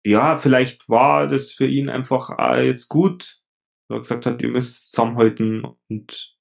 [0.05, 3.41] ja, vielleicht war das für ihn einfach äh, jetzt gut,
[3.87, 6.35] weil er gesagt hat, ihr müsst zusammenhalten und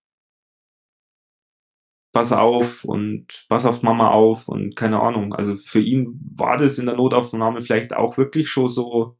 [2.12, 5.34] pass auf und pass auf Mama auf und keine Ahnung.
[5.34, 9.16] Also für ihn war das in der Notaufnahme vielleicht auch wirklich schon so,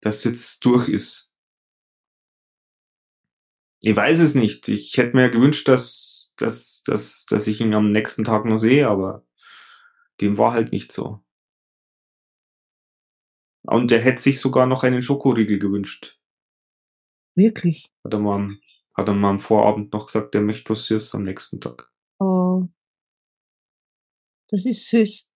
[0.00, 1.29] dass jetzt durch ist.
[3.80, 4.68] Ich weiß es nicht.
[4.68, 8.88] Ich hätte mir gewünscht, dass, dass, dass, dass ich ihn am nächsten Tag noch sehe,
[8.88, 9.26] aber
[10.20, 11.24] dem war halt nicht so.
[13.62, 16.18] Und er hätte sich sogar noch einen Schokoriegel gewünscht.
[17.34, 17.90] Wirklich?
[18.04, 18.60] Hat er mal am,
[18.94, 21.90] hat er mal am Vorabend noch gesagt, er möchte was Süßes am nächsten Tag.
[22.18, 22.68] Oh.
[24.48, 25.28] Das ist süß.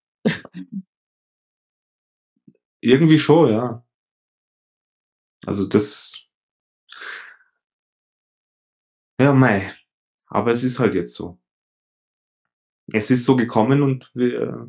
[2.80, 3.86] Irgendwie schon, ja.
[5.46, 6.23] Also das.
[9.24, 9.72] Ja, mei.
[10.26, 11.38] Aber es ist halt jetzt so
[12.92, 14.68] es ist so gekommen und wir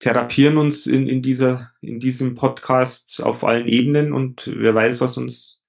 [0.00, 5.16] therapieren uns in, in dieser, in diesem Podcast auf allen Ebenen und wer weiß, was
[5.16, 5.64] uns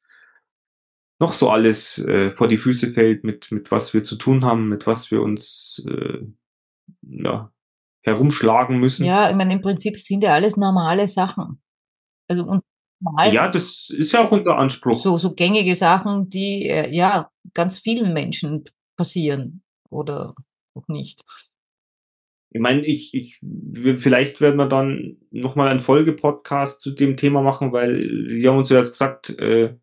[1.19, 4.67] noch so alles äh, vor die Füße fällt, mit, mit was wir zu tun haben,
[4.67, 6.25] mit was wir uns äh,
[7.01, 7.51] ja,
[8.01, 9.05] herumschlagen müssen.
[9.05, 11.61] Ja, ich meine, im Prinzip sind ja alles normale Sachen.
[12.27, 12.61] Also und
[12.99, 14.97] normal, Ja, das ist ja auch unser Anspruch.
[14.97, 18.65] So, so gängige Sachen, die äh, ja ganz vielen Menschen
[18.97, 20.35] passieren oder
[20.73, 21.21] auch nicht.
[22.49, 23.41] Ich meine, ich, ich,
[23.97, 28.69] vielleicht werden wir dann nochmal einen Folgepodcast zu dem Thema machen, weil die haben uns
[28.69, 29.75] ja jetzt gesagt, äh,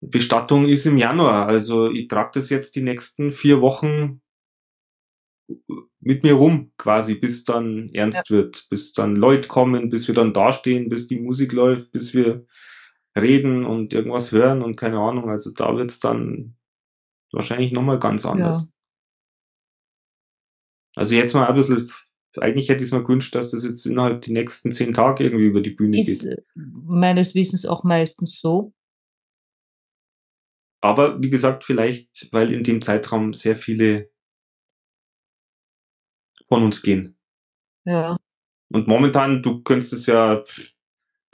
[0.00, 1.48] Bestattung ist im Januar.
[1.48, 4.20] Also ich trage das jetzt die nächsten vier Wochen
[6.00, 8.36] mit mir rum, quasi, bis dann ernst ja.
[8.36, 12.46] wird, bis dann Leute kommen, bis wir dann dastehen, bis die Musik läuft, bis wir
[13.16, 15.30] reden und irgendwas hören und keine Ahnung.
[15.30, 16.56] Also da wird's dann
[17.32, 18.66] wahrscheinlich nochmal ganz anders.
[18.66, 18.70] Ja.
[20.96, 21.90] Also jetzt mal ein bisschen,
[22.36, 25.46] eigentlich hätte ich es mir gewünscht, dass das jetzt innerhalb die nächsten zehn Tage irgendwie
[25.46, 26.38] über die Bühne ist geht.
[26.38, 28.72] Äh, meines Wissens auch meistens so.
[30.80, 34.10] Aber wie gesagt, vielleicht, weil in dem Zeitraum sehr viele
[36.46, 37.16] von uns gehen.
[37.86, 38.16] Ja.
[38.70, 40.44] Und momentan, du könntest es ja,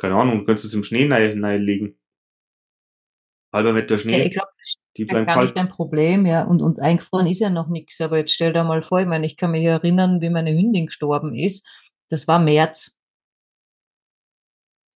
[0.01, 1.97] keine Ahnung, du könntest es im Schnee legen.
[3.53, 4.19] Halber Meter Schnee.
[4.19, 4.51] Ja, ich glaube,
[4.97, 5.51] die bleiben gar kalt.
[5.51, 6.45] nicht ein Problem, ja.
[6.45, 8.01] Und, und eingefroren ist ja noch nichts.
[8.01, 10.87] Aber jetzt stell dir mal vor, ich meine, ich kann mich erinnern, wie meine Hündin
[10.87, 11.67] gestorben ist.
[12.09, 12.97] Das war März.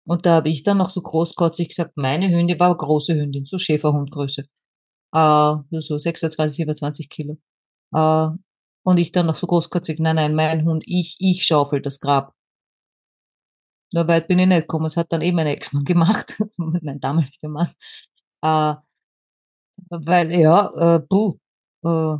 [0.05, 3.45] Und da habe ich dann noch so großkotzig gesagt, meine Hündin war eine große Hündin,
[3.45, 4.45] so Schäferhundgröße.
[5.13, 7.37] Äh, so 26, 27 Kilo.
[7.93, 8.29] Äh,
[8.85, 12.33] und ich dann noch so großkotzig, nein, nein, mein Hund, ich, ich schaufel das Grab.
[13.93, 14.85] Nur weit bin ich nicht gekommen.
[14.85, 17.69] Das hat dann eben mein Ex-Mann gemacht, mein damaliger Mann.
[18.41, 18.75] Äh,
[19.89, 21.37] weil, ja, äh, puh,
[21.83, 22.17] äh,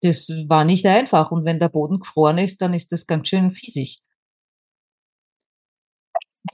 [0.00, 1.30] das war nicht einfach.
[1.30, 3.98] Und wenn der Boden gefroren ist, dann ist das ganz schön fiesig.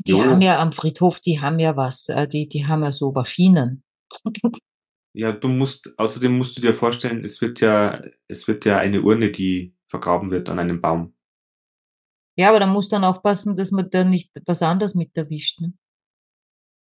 [0.06, 0.24] Die jo.
[0.24, 3.84] haben ja am Friedhof, die haben ja was, äh, die, die haben ja so Maschinen.
[5.16, 9.00] Ja, du musst, außerdem musst du dir vorstellen, es wird ja, es wird ja eine
[9.02, 11.14] Urne, die vergraben wird an einem Baum.
[12.36, 15.72] Ja, aber da muss dann aufpassen, dass man da nicht was anderes mit erwischt, ne?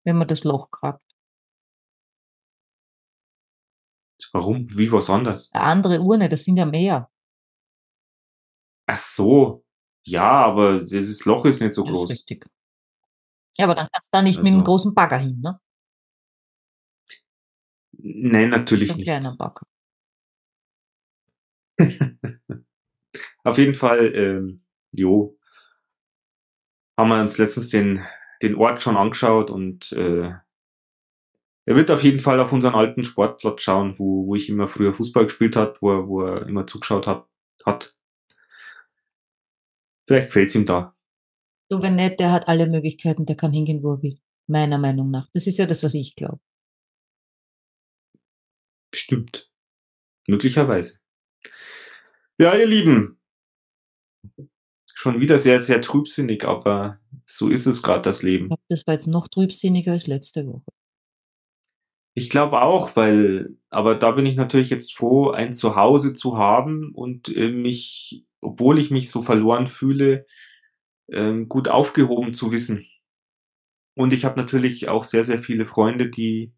[0.05, 1.03] wenn man das Loch grabt.
[4.33, 4.67] Warum?
[4.71, 5.51] Wie was anderes?
[5.53, 7.11] Eine andere Urne, das sind ja mehr.
[8.87, 9.65] Ach so.
[10.05, 12.11] Ja, aber dieses Loch ist nicht so das groß.
[12.11, 12.47] Ist richtig.
[13.59, 14.43] Ja, aber dann kannst du da nicht also.
[14.43, 15.61] mit einem großen Bagger hin, ne?
[17.93, 19.07] Nein, natürlich Ein nicht.
[19.07, 19.67] kleiner Bagger.
[23.45, 25.39] Auf jeden Fall, ähm, jo,
[26.97, 28.05] haben wir uns letztens den,
[28.43, 30.33] den Ort schon angeschaut und äh,
[31.65, 34.93] er wird auf jeden Fall auf unseren alten Sportplatz schauen, wo, wo ich immer früher
[34.93, 37.29] Fußball gespielt hat, wo er, wo er immer zugeschaut hat.
[37.65, 37.97] hat.
[40.07, 40.97] Vielleicht gefällt's ihm da.
[41.71, 44.19] Du, wenn nicht, der hat alle Möglichkeiten, der kann hingehen, wo er will.
[44.49, 45.29] Meiner Meinung nach.
[45.33, 46.41] Das ist ja das, was ich glaube.
[48.91, 49.51] Bestimmt.
[50.27, 50.99] Möglicherweise.
[52.39, 53.21] Ja, ihr Lieben.
[55.03, 58.47] Schon wieder sehr, sehr trübsinnig, aber so ist es gerade das Ich Leben.
[58.47, 60.63] glaube, das war jetzt noch trübsinniger als letzte Woche.
[62.15, 66.95] Ich glaube auch, weil, aber da bin ich natürlich jetzt froh, ein Zuhause zu haben
[66.95, 70.25] und äh, mich, obwohl ich mich so verloren fühle,
[71.11, 72.87] ähm, gut aufgehoben zu wissen.
[73.97, 76.53] Und ich habe natürlich auch sehr, sehr viele Freunde, die,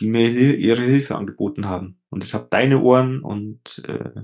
[0.00, 2.00] die mir ihre Hilfe angeboten haben.
[2.10, 4.22] Und ich habe deine Ohren und äh,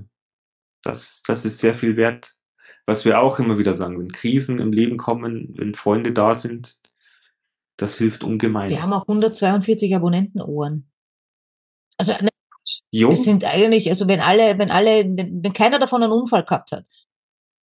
[0.83, 2.35] das, das ist sehr viel wert.
[2.89, 6.79] Was wir auch immer wieder sagen, wenn Krisen im Leben kommen, wenn Freunde da sind,
[7.77, 8.71] das hilft ungemein.
[8.71, 10.89] Wir haben auch 142 Abonnentenohren.
[11.99, 12.29] Also ne,
[12.89, 16.43] Jo, es sind eigentlich, also wenn alle, wenn alle, wenn, wenn keiner davon einen Unfall
[16.43, 16.83] gehabt hat,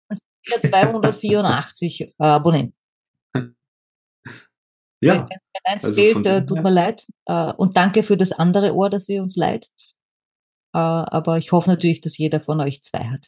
[0.09, 2.77] dann sind wir 284 äh, Abonnenten.
[3.33, 3.55] Wenn,
[5.01, 7.03] ja, wenn wenn eins also fehlt, äh, tut mir leid.
[7.25, 9.65] Äh, und danke für das andere Ohr, dass ihr uns leid.
[10.75, 13.25] Äh, aber ich hoffe natürlich, dass jeder von euch zwei hat.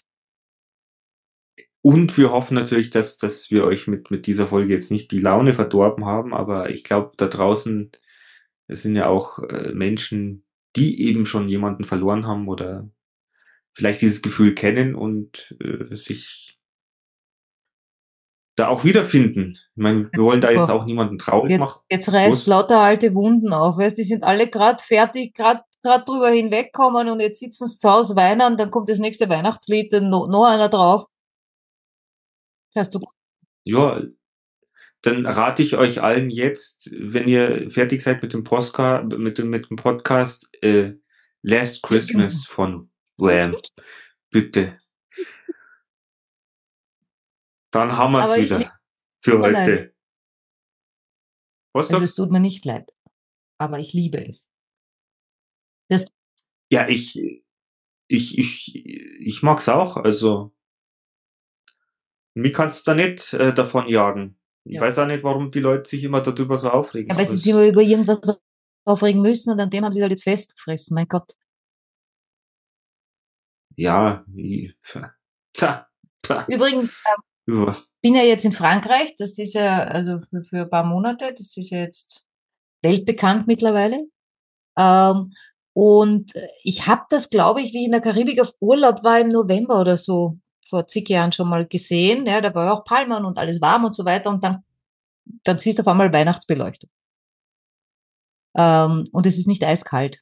[1.82, 5.20] Und wir hoffen natürlich, dass, dass wir euch mit, mit dieser Folge jetzt nicht die
[5.20, 7.92] Laune verdorben haben, aber ich glaube, da draußen
[8.68, 12.90] sind ja auch äh, Menschen, die eben schon jemanden verloren haben oder
[13.72, 16.60] vielleicht dieses Gefühl kennen und äh, sich
[18.56, 19.54] da auch wiederfinden.
[19.54, 20.74] Ich meine, wir wollen da jetzt super.
[20.74, 21.82] auch niemanden traurig Jetzt, machen.
[21.92, 22.48] jetzt reißt Prost.
[22.48, 23.78] lauter alte Wunden auf.
[23.78, 27.90] Weißt, die sind alle gerade fertig, gerade gerade drüber hinwegkommen und jetzt sitzen sie zu
[27.90, 31.06] Hause weinen, dann kommt das nächste Weihnachtslied, dann noch, noch einer drauf.
[32.78, 33.00] Das heißt, du
[33.64, 34.04] Ja,
[35.02, 39.50] dann rate ich euch allen jetzt, wenn ihr fertig seid mit dem Postka mit dem,
[39.50, 40.94] mit dem Podcast, äh,
[41.42, 43.56] Last Christmas von Wham.
[44.30, 44.78] Bitte.
[47.72, 48.80] Dann haben wir es wieder
[49.22, 49.52] für heute.
[49.52, 49.96] leid.
[51.74, 52.92] Was also es sagst tut mir nicht leid.
[53.60, 54.52] Aber ich liebe es.
[55.90, 56.14] Das,
[56.70, 57.18] Ja, ich,
[58.08, 59.98] ich, ich, ich mag's auch.
[59.98, 60.57] Also,
[62.42, 64.38] mich kannst du da nicht äh, davon jagen.
[64.64, 64.82] Ich Ja.
[64.82, 67.10] weiß auch nicht, warum die Leute sich immer darüber so aufregen.
[67.10, 68.40] ja, weil sie sich immer über irgendwas
[68.86, 70.96] aufregen müssen und an dem haben sie halt jetzt festgefressen.
[70.96, 71.34] Mein Gott.
[73.76, 74.74] ja, ich,
[75.54, 75.88] tja,
[76.24, 76.96] tja, Übrigens,
[77.48, 77.72] ähm,
[78.02, 79.16] bin ja jetzt in Frankreich.
[79.18, 81.34] Das ist ja also für, für ein paar Monate.
[81.34, 82.26] Das ist ja jetzt
[82.84, 84.02] weltbekannt mittlerweile.
[84.78, 85.34] Ähm,
[85.74, 89.30] und ich habe das, glaube ich, wie ich in der Karibik auf Urlaub war im
[89.30, 90.34] November oder so
[90.70, 92.26] vor zig Jahren schon mal gesehen.
[92.26, 94.30] Ja, da war ja auch Palmen und alles warm und so weiter.
[94.30, 94.64] Und dann,
[95.44, 96.90] dann siehst du auf einmal Weihnachtsbeleuchtung.
[98.58, 100.20] Ähm, und es ist nicht eiskalt.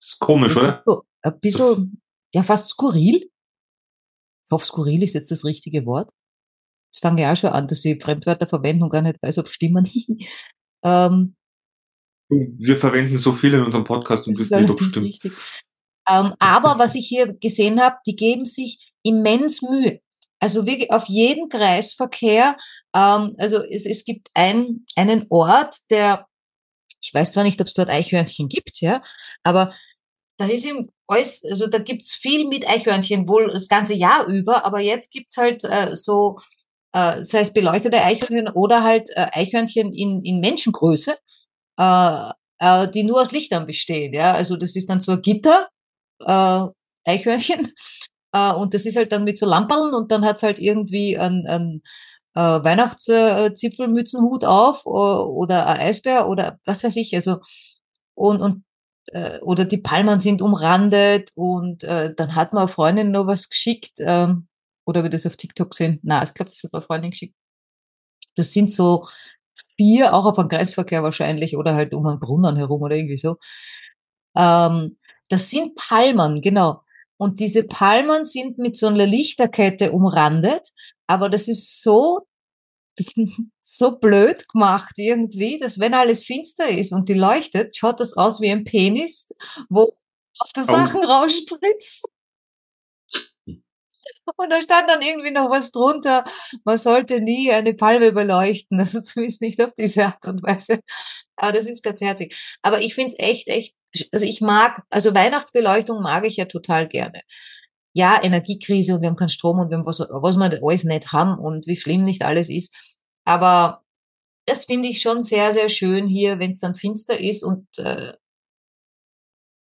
[0.00, 0.82] ist komisch, ist oder?
[0.86, 2.02] so ein bisschen,
[2.34, 3.16] ja, fast skurril.
[3.16, 6.10] Ich hoffe, skurril ist jetzt das richtige Wort.
[6.88, 9.46] Jetzt fange ich auch schon an, dass ich Fremdwörter verwende und gar nicht weiß, ob
[9.46, 9.88] es stimmen.
[10.84, 11.36] ähm,
[12.30, 15.06] Wir verwenden so viel in unserem Podcast und das wissen nicht, ob allerdings stimmt.
[15.06, 15.32] richtig.
[16.08, 20.00] Ähm, aber was ich hier gesehen habe, die geben sich immens Mühe.
[20.40, 22.56] Also wirklich auf jeden Kreisverkehr.
[22.94, 26.26] Ähm, also es, es gibt ein, einen Ort, der,
[27.02, 29.02] ich weiß zwar nicht, ob es dort Eichhörnchen gibt, ja,
[29.42, 29.74] aber
[30.38, 34.64] da ist eben alles, also da gibt's viel mit Eichhörnchen, wohl das ganze Jahr über,
[34.64, 36.38] aber jetzt gibt's halt äh, so,
[36.92, 41.14] äh, sei es beleuchtete Eichhörnchen oder halt äh, Eichhörnchen in, in Menschengröße,
[41.80, 44.12] äh, äh, die nur aus Lichtern bestehen.
[44.12, 44.32] Ja?
[44.32, 45.68] Also das ist dann so ein Gitter,
[46.20, 46.66] äh,
[47.04, 47.72] Eichhörnchen,
[48.32, 51.46] äh, und das ist halt dann mit so Lamperln und dann hat's halt irgendwie ein,
[51.48, 51.82] ein
[52.34, 57.14] äh, Weihnachtszipfelmützenhut auf äh, oder ein Eisbär oder was weiß ich.
[57.14, 57.38] Also
[58.14, 58.64] und, und
[59.12, 63.48] äh, oder die Palmen sind umrandet und äh, dann hat mir eine Freundin noch was
[63.48, 64.48] geschickt ähm,
[64.86, 66.00] oder wir das auf TikTok gesehen.
[66.02, 67.34] Na, ich glaube, das hat eine Freundin geschickt.
[68.36, 69.08] Das sind so
[69.76, 73.36] vier, auch auf einem Kreisverkehr wahrscheinlich oder halt um einen Brunnen herum oder irgendwie so.
[74.36, 74.98] Ähm,
[75.28, 76.82] das sind Palmen, genau.
[77.16, 80.70] Und diese Palmen sind mit so einer Lichterkette umrandet,
[81.06, 82.20] aber das ist so
[83.62, 88.40] so blöd gemacht irgendwie, dass wenn alles finster ist und die leuchtet, schaut das aus
[88.40, 89.28] wie ein Penis,
[89.68, 89.92] wo
[90.40, 90.64] auf der.
[90.64, 92.08] Sachen rausspritzt.
[94.36, 96.24] Und da stand dann irgendwie noch was drunter,
[96.64, 100.80] man sollte nie eine Palme beleuchten, also zumindest nicht auf diese Art und Weise.
[101.36, 102.36] Aber das ist ganz herzig.
[102.62, 103.74] Aber ich finde es echt, echt,
[104.12, 107.22] also ich mag, also Weihnachtsbeleuchtung mag ich ja total gerne.
[107.92, 111.12] Ja, Energiekrise und wir haben keinen Strom und wir haben was, was wir alles nicht
[111.12, 112.74] haben und wie schlimm nicht alles ist.
[113.24, 113.82] Aber
[114.46, 118.14] das finde ich schon sehr, sehr schön hier, wenn es dann finster ist und äh,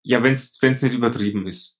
[0.02, 1.75] Ja, wenn es nicht übertrieben ist.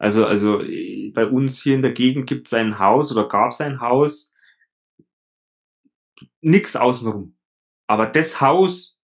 [0.00, 3.60] Also, also bei uns hier in der Gegend gibt es ein Haus oder gab es
[3.60, 4.32] ein Haus,
[6.40, 7.36] nix außenrum.
[7.88, 8.98] Aber das Haus,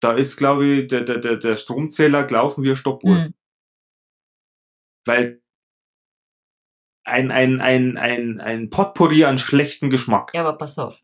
[0.00, 3.24] da ist, glaube ich, der, der, der, der Stromzähler gelaufen wie Stoppuhr.
[3.24, 3.34] hm,
[5.04, 5.42] Weil
[7.04, 10.32] ein, ein, ein, ein, ein Potpourri an schlechten Geschmack.
[10.32, 11.02] ja, aber pass auf.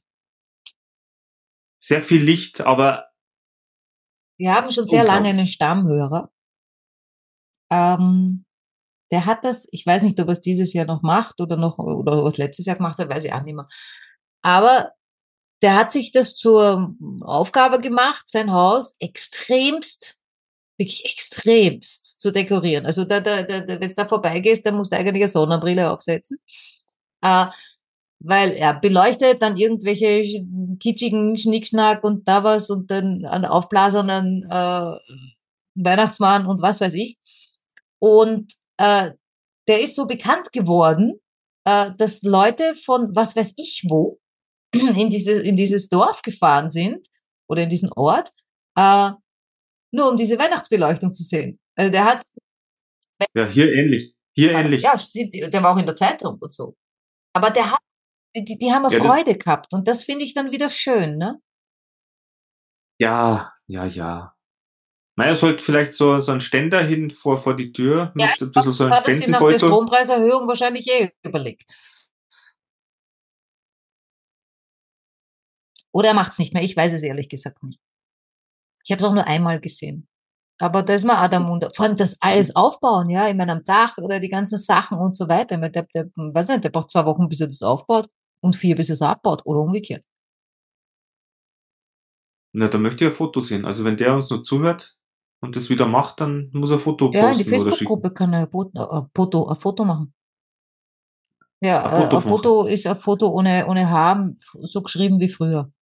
[1.82, 3.10] Sehr viel Licht, aber
[4.38, 6.30] Wir haben schon sehr lange einen Stammhörer.
[7.70, 8.44] Ähm,
[9.12, 11.78] der hat das, ich weiß nicht, ob er es dieses Jahr noch macht oder noch,
[11.78, 13.68] oder was letztes Jahr gemacht hat, weiß ich auch nicht mehr.
[14.42, 14.92] Aber
[15.62, 20.20] der hat sich das zur Aufgabe gemacht, sein Haus extremst,
[20.78, 22.84] wirklich extremst zu dekorieren.
[22.84, 26.38] Also da, da, da, wenn du da vorbeigehst, dann musst du eigentlich eine Sonnenbrille aufsetzen.
[27.22, 27.46] Äh,
[28.18, 34.10] weil er beleuchtet dann irgendwelche sch- kitschigen Schnickschnack und da was und dann an Aufblasern
[34.10, 35.14] an äh,
[35.74, 37.18] Weihnachtsmann und was weiß ich.
[38.00, 39.12] Und äh,
[39.68, 41.20] der ist so bekannt geworden,
[41.64, 44.18] äh, dass Leute von was weiß ich wo
[44.72, 47.06] in dieses, in dieses Dorf gefahren sind
[47.48, 48.30] oder in diesen Ort,
[48.76, 49.10] äh,
[49.92, 51.58] nur um diese Weihnachtsbeleuchtung zu sehen.
[51.74, 52.26] Also der hat,
[53.34, 54.14] ja, hier ähnlich.
[54.34, 54.82] Hier ähnlich.
[54.82, 54.94] ja,
[55.48, 56.76] der war auch in der Zeitung und so.
[57.32, 57.80] Aber der hat,
[58.36, 61.40] die, die haben eine Ja, Freude gehabt und das finde ich dann wieder schön, ne?
[62.98, 64.35] Ja, ja, ja.
[65.18, 68.52] Naja, sollte vielleicht so, so ein Ständer hin vor, vor die Tür mit Ja, ein
[68.52, 69.58] bisschen so das ein hat er sich nach der.
[69.58, 71.64] Strompreiserhöhung wahrscheinlich eh überlegt.
[75.92, 76.62] Oder er macht es nicht mehr.
[76.62, 77.80] Ich weiß es ehrlich gesagt nicht.
[78.84, 80.06] Ich habe es auch nur einmal gesehen.
[80.58, 81.66] Aber da ist mir auch der Mund.
[81.74, 85.16] Vor allem das alles aufbauen, ja, ich meine am Dach oder die ganzen Sachen und
[85.16, 85.56] so weiter.
[85.56, 88.08] Der, der, weiß nicht, der braucht zwei Wochen, bis er das aufbaut
[88.42, 90.04] und vier, bis er es abbaut oder umgekehrt.
[92.52, 93.64] Na, da möchte ich ein Foto sehen.
[93.64, 94.95] Also wenn der uns nur zuhört
[95.46, 97.88] und das wieder macht, dann muss er ein Foto Ja, in die posten oder schicken.
[97.88, 100.12] Facebook-Gruppe kann er ein Foto, ein Foto, ein Foto machen.
[101.60, 105.28] Ja, Ein äh, Foto ein Foto ist ein Foto ohne, ohne Haar, so geschrieben wie
[105.28, 105.72] früher.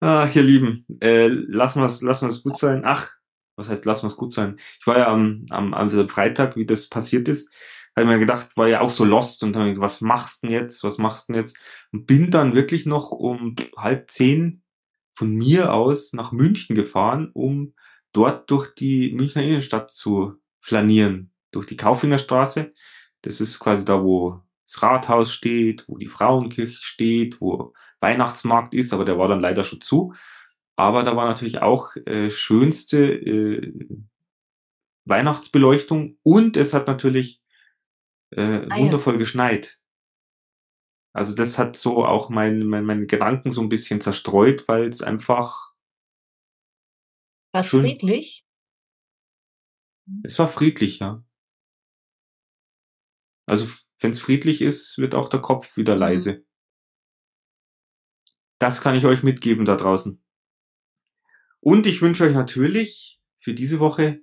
[0.00, 2.82] Ach, ihr Lieben, äh, lassen wir es lassen wir's gut sein.
[2.84, 3.10] Ach,
[3.56, 4.56] was heißt lassen wir es gut sein?
[4.78, 7.52] Ich war ja am, am, am Freitag, wie das passiert ist,
[7.98, 10.54] habe ich mir gedacht, war ja auch so lost und dann, was machst du denn
[10.54, 10.84] jetzt?
[10.84, 11.58] Was machst du denn jetzt?
[11.92, 14.62] Und bin dann wirklich noch um halb zehn
[15.18, 17.74] von mir aus nach München gefahren, um
[18.12, 21.32] dort durch die Münchner Innenstadt zu flanieren.
[21.50, 22.72] Durch die Kaufingerstraße.
[23.22, 28.92] Das ist quasi da, wo das Rathaus steht, wo die Frauenkirche steht, wo Weihnachtsmarkt ist,
[28.92, 30.14] aber der war dann leider schon zu.
[30.76, 33.72] Aber da war natürlich auch äh, schönste äh,
[35.04, 37.42] Weihnachtsbeleuchtung und es hat natürlich
[38.30, 38.84] äh, Ah, ja.
[38.84, 39.78] wundervoll geschneit.
[41.18, 45.02] Also das hat so auch mein, mein, meine Gedanken so ein bisschen zerstreut, weil es
[45.02, 45.74] einfach,
[47.52, 47.82] War Schön.
[47.82, 48.46] friedlich?
[50.22, 51.24] es war friedlich, ja.
[53.46, 53.66] Also
[54.00, 56.00] wenn es friedlich ist, wird auch der Kopf wieder Mhm.
[56.00, 56.44] leise.
[58.60, 60.22] Das kann ich euch mitgeben da draußen.
[61.60, 64.22] Und ich wünsche euch natürlich für diese Woche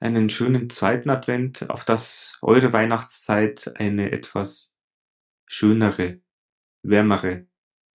[0.00, 4.78] einen schönen zweiten Advent, auf dass eure Weihnachtszeit eine etwas
[5.46, 6.20] schönere,
[6.82, 7.46] wärmere,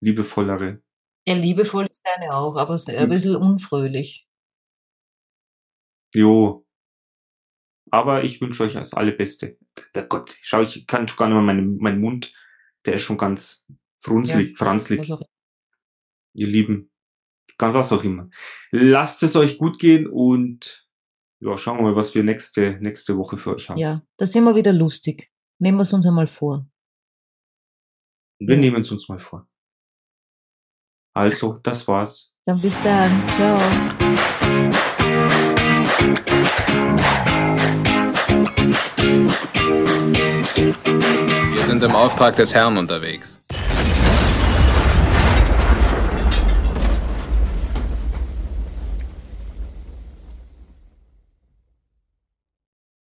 [0.00, 0.82] liebevollere.
[1.26, 3.08] Ja, liebevoll ist deine auch, aber ein Hm.
[3.08, 4.26] bisschen unfröhlich.
[6.14, 6.66] Jo.
[7.90, 9.58] Aber ich wünsche euch das Allerbeste.
[9.94, 12.32] Der Gott, schau, ich kann schon gar nicht mehr meinen, meinen Mund,
[12.86, 13.66] der ist schon ganz
[13.98, 15.00] frunzlig, franzlig.
[15.00, 15.22] Was auch-
[16.34, 16.90] ihr Lieben,
[17.58, 18.30] ganz was auch immer.
[18.70, 20.86] Lasst es euch gut gehen und
[21.40, 23.78] ja, schauen wir mal, was wir nächste, nächste Woche für euch haben.
[23.78, 25.30] Ja, da sind wir wieder lustig.
[25.58, 26.66] Nehmen wir es uns einmal vor.
[28.40, 28.60] Wir Ja.
[28.60, 29.46] nehmen es uns mal vor.
[31.14, 32.34] Also, das war's.
[32.46, 33.10] Dann bis dann.
[33.32, 33.58] Ciao.
[41.52, 43.40] Wir sind im Auftrag des Herrn unterwegs.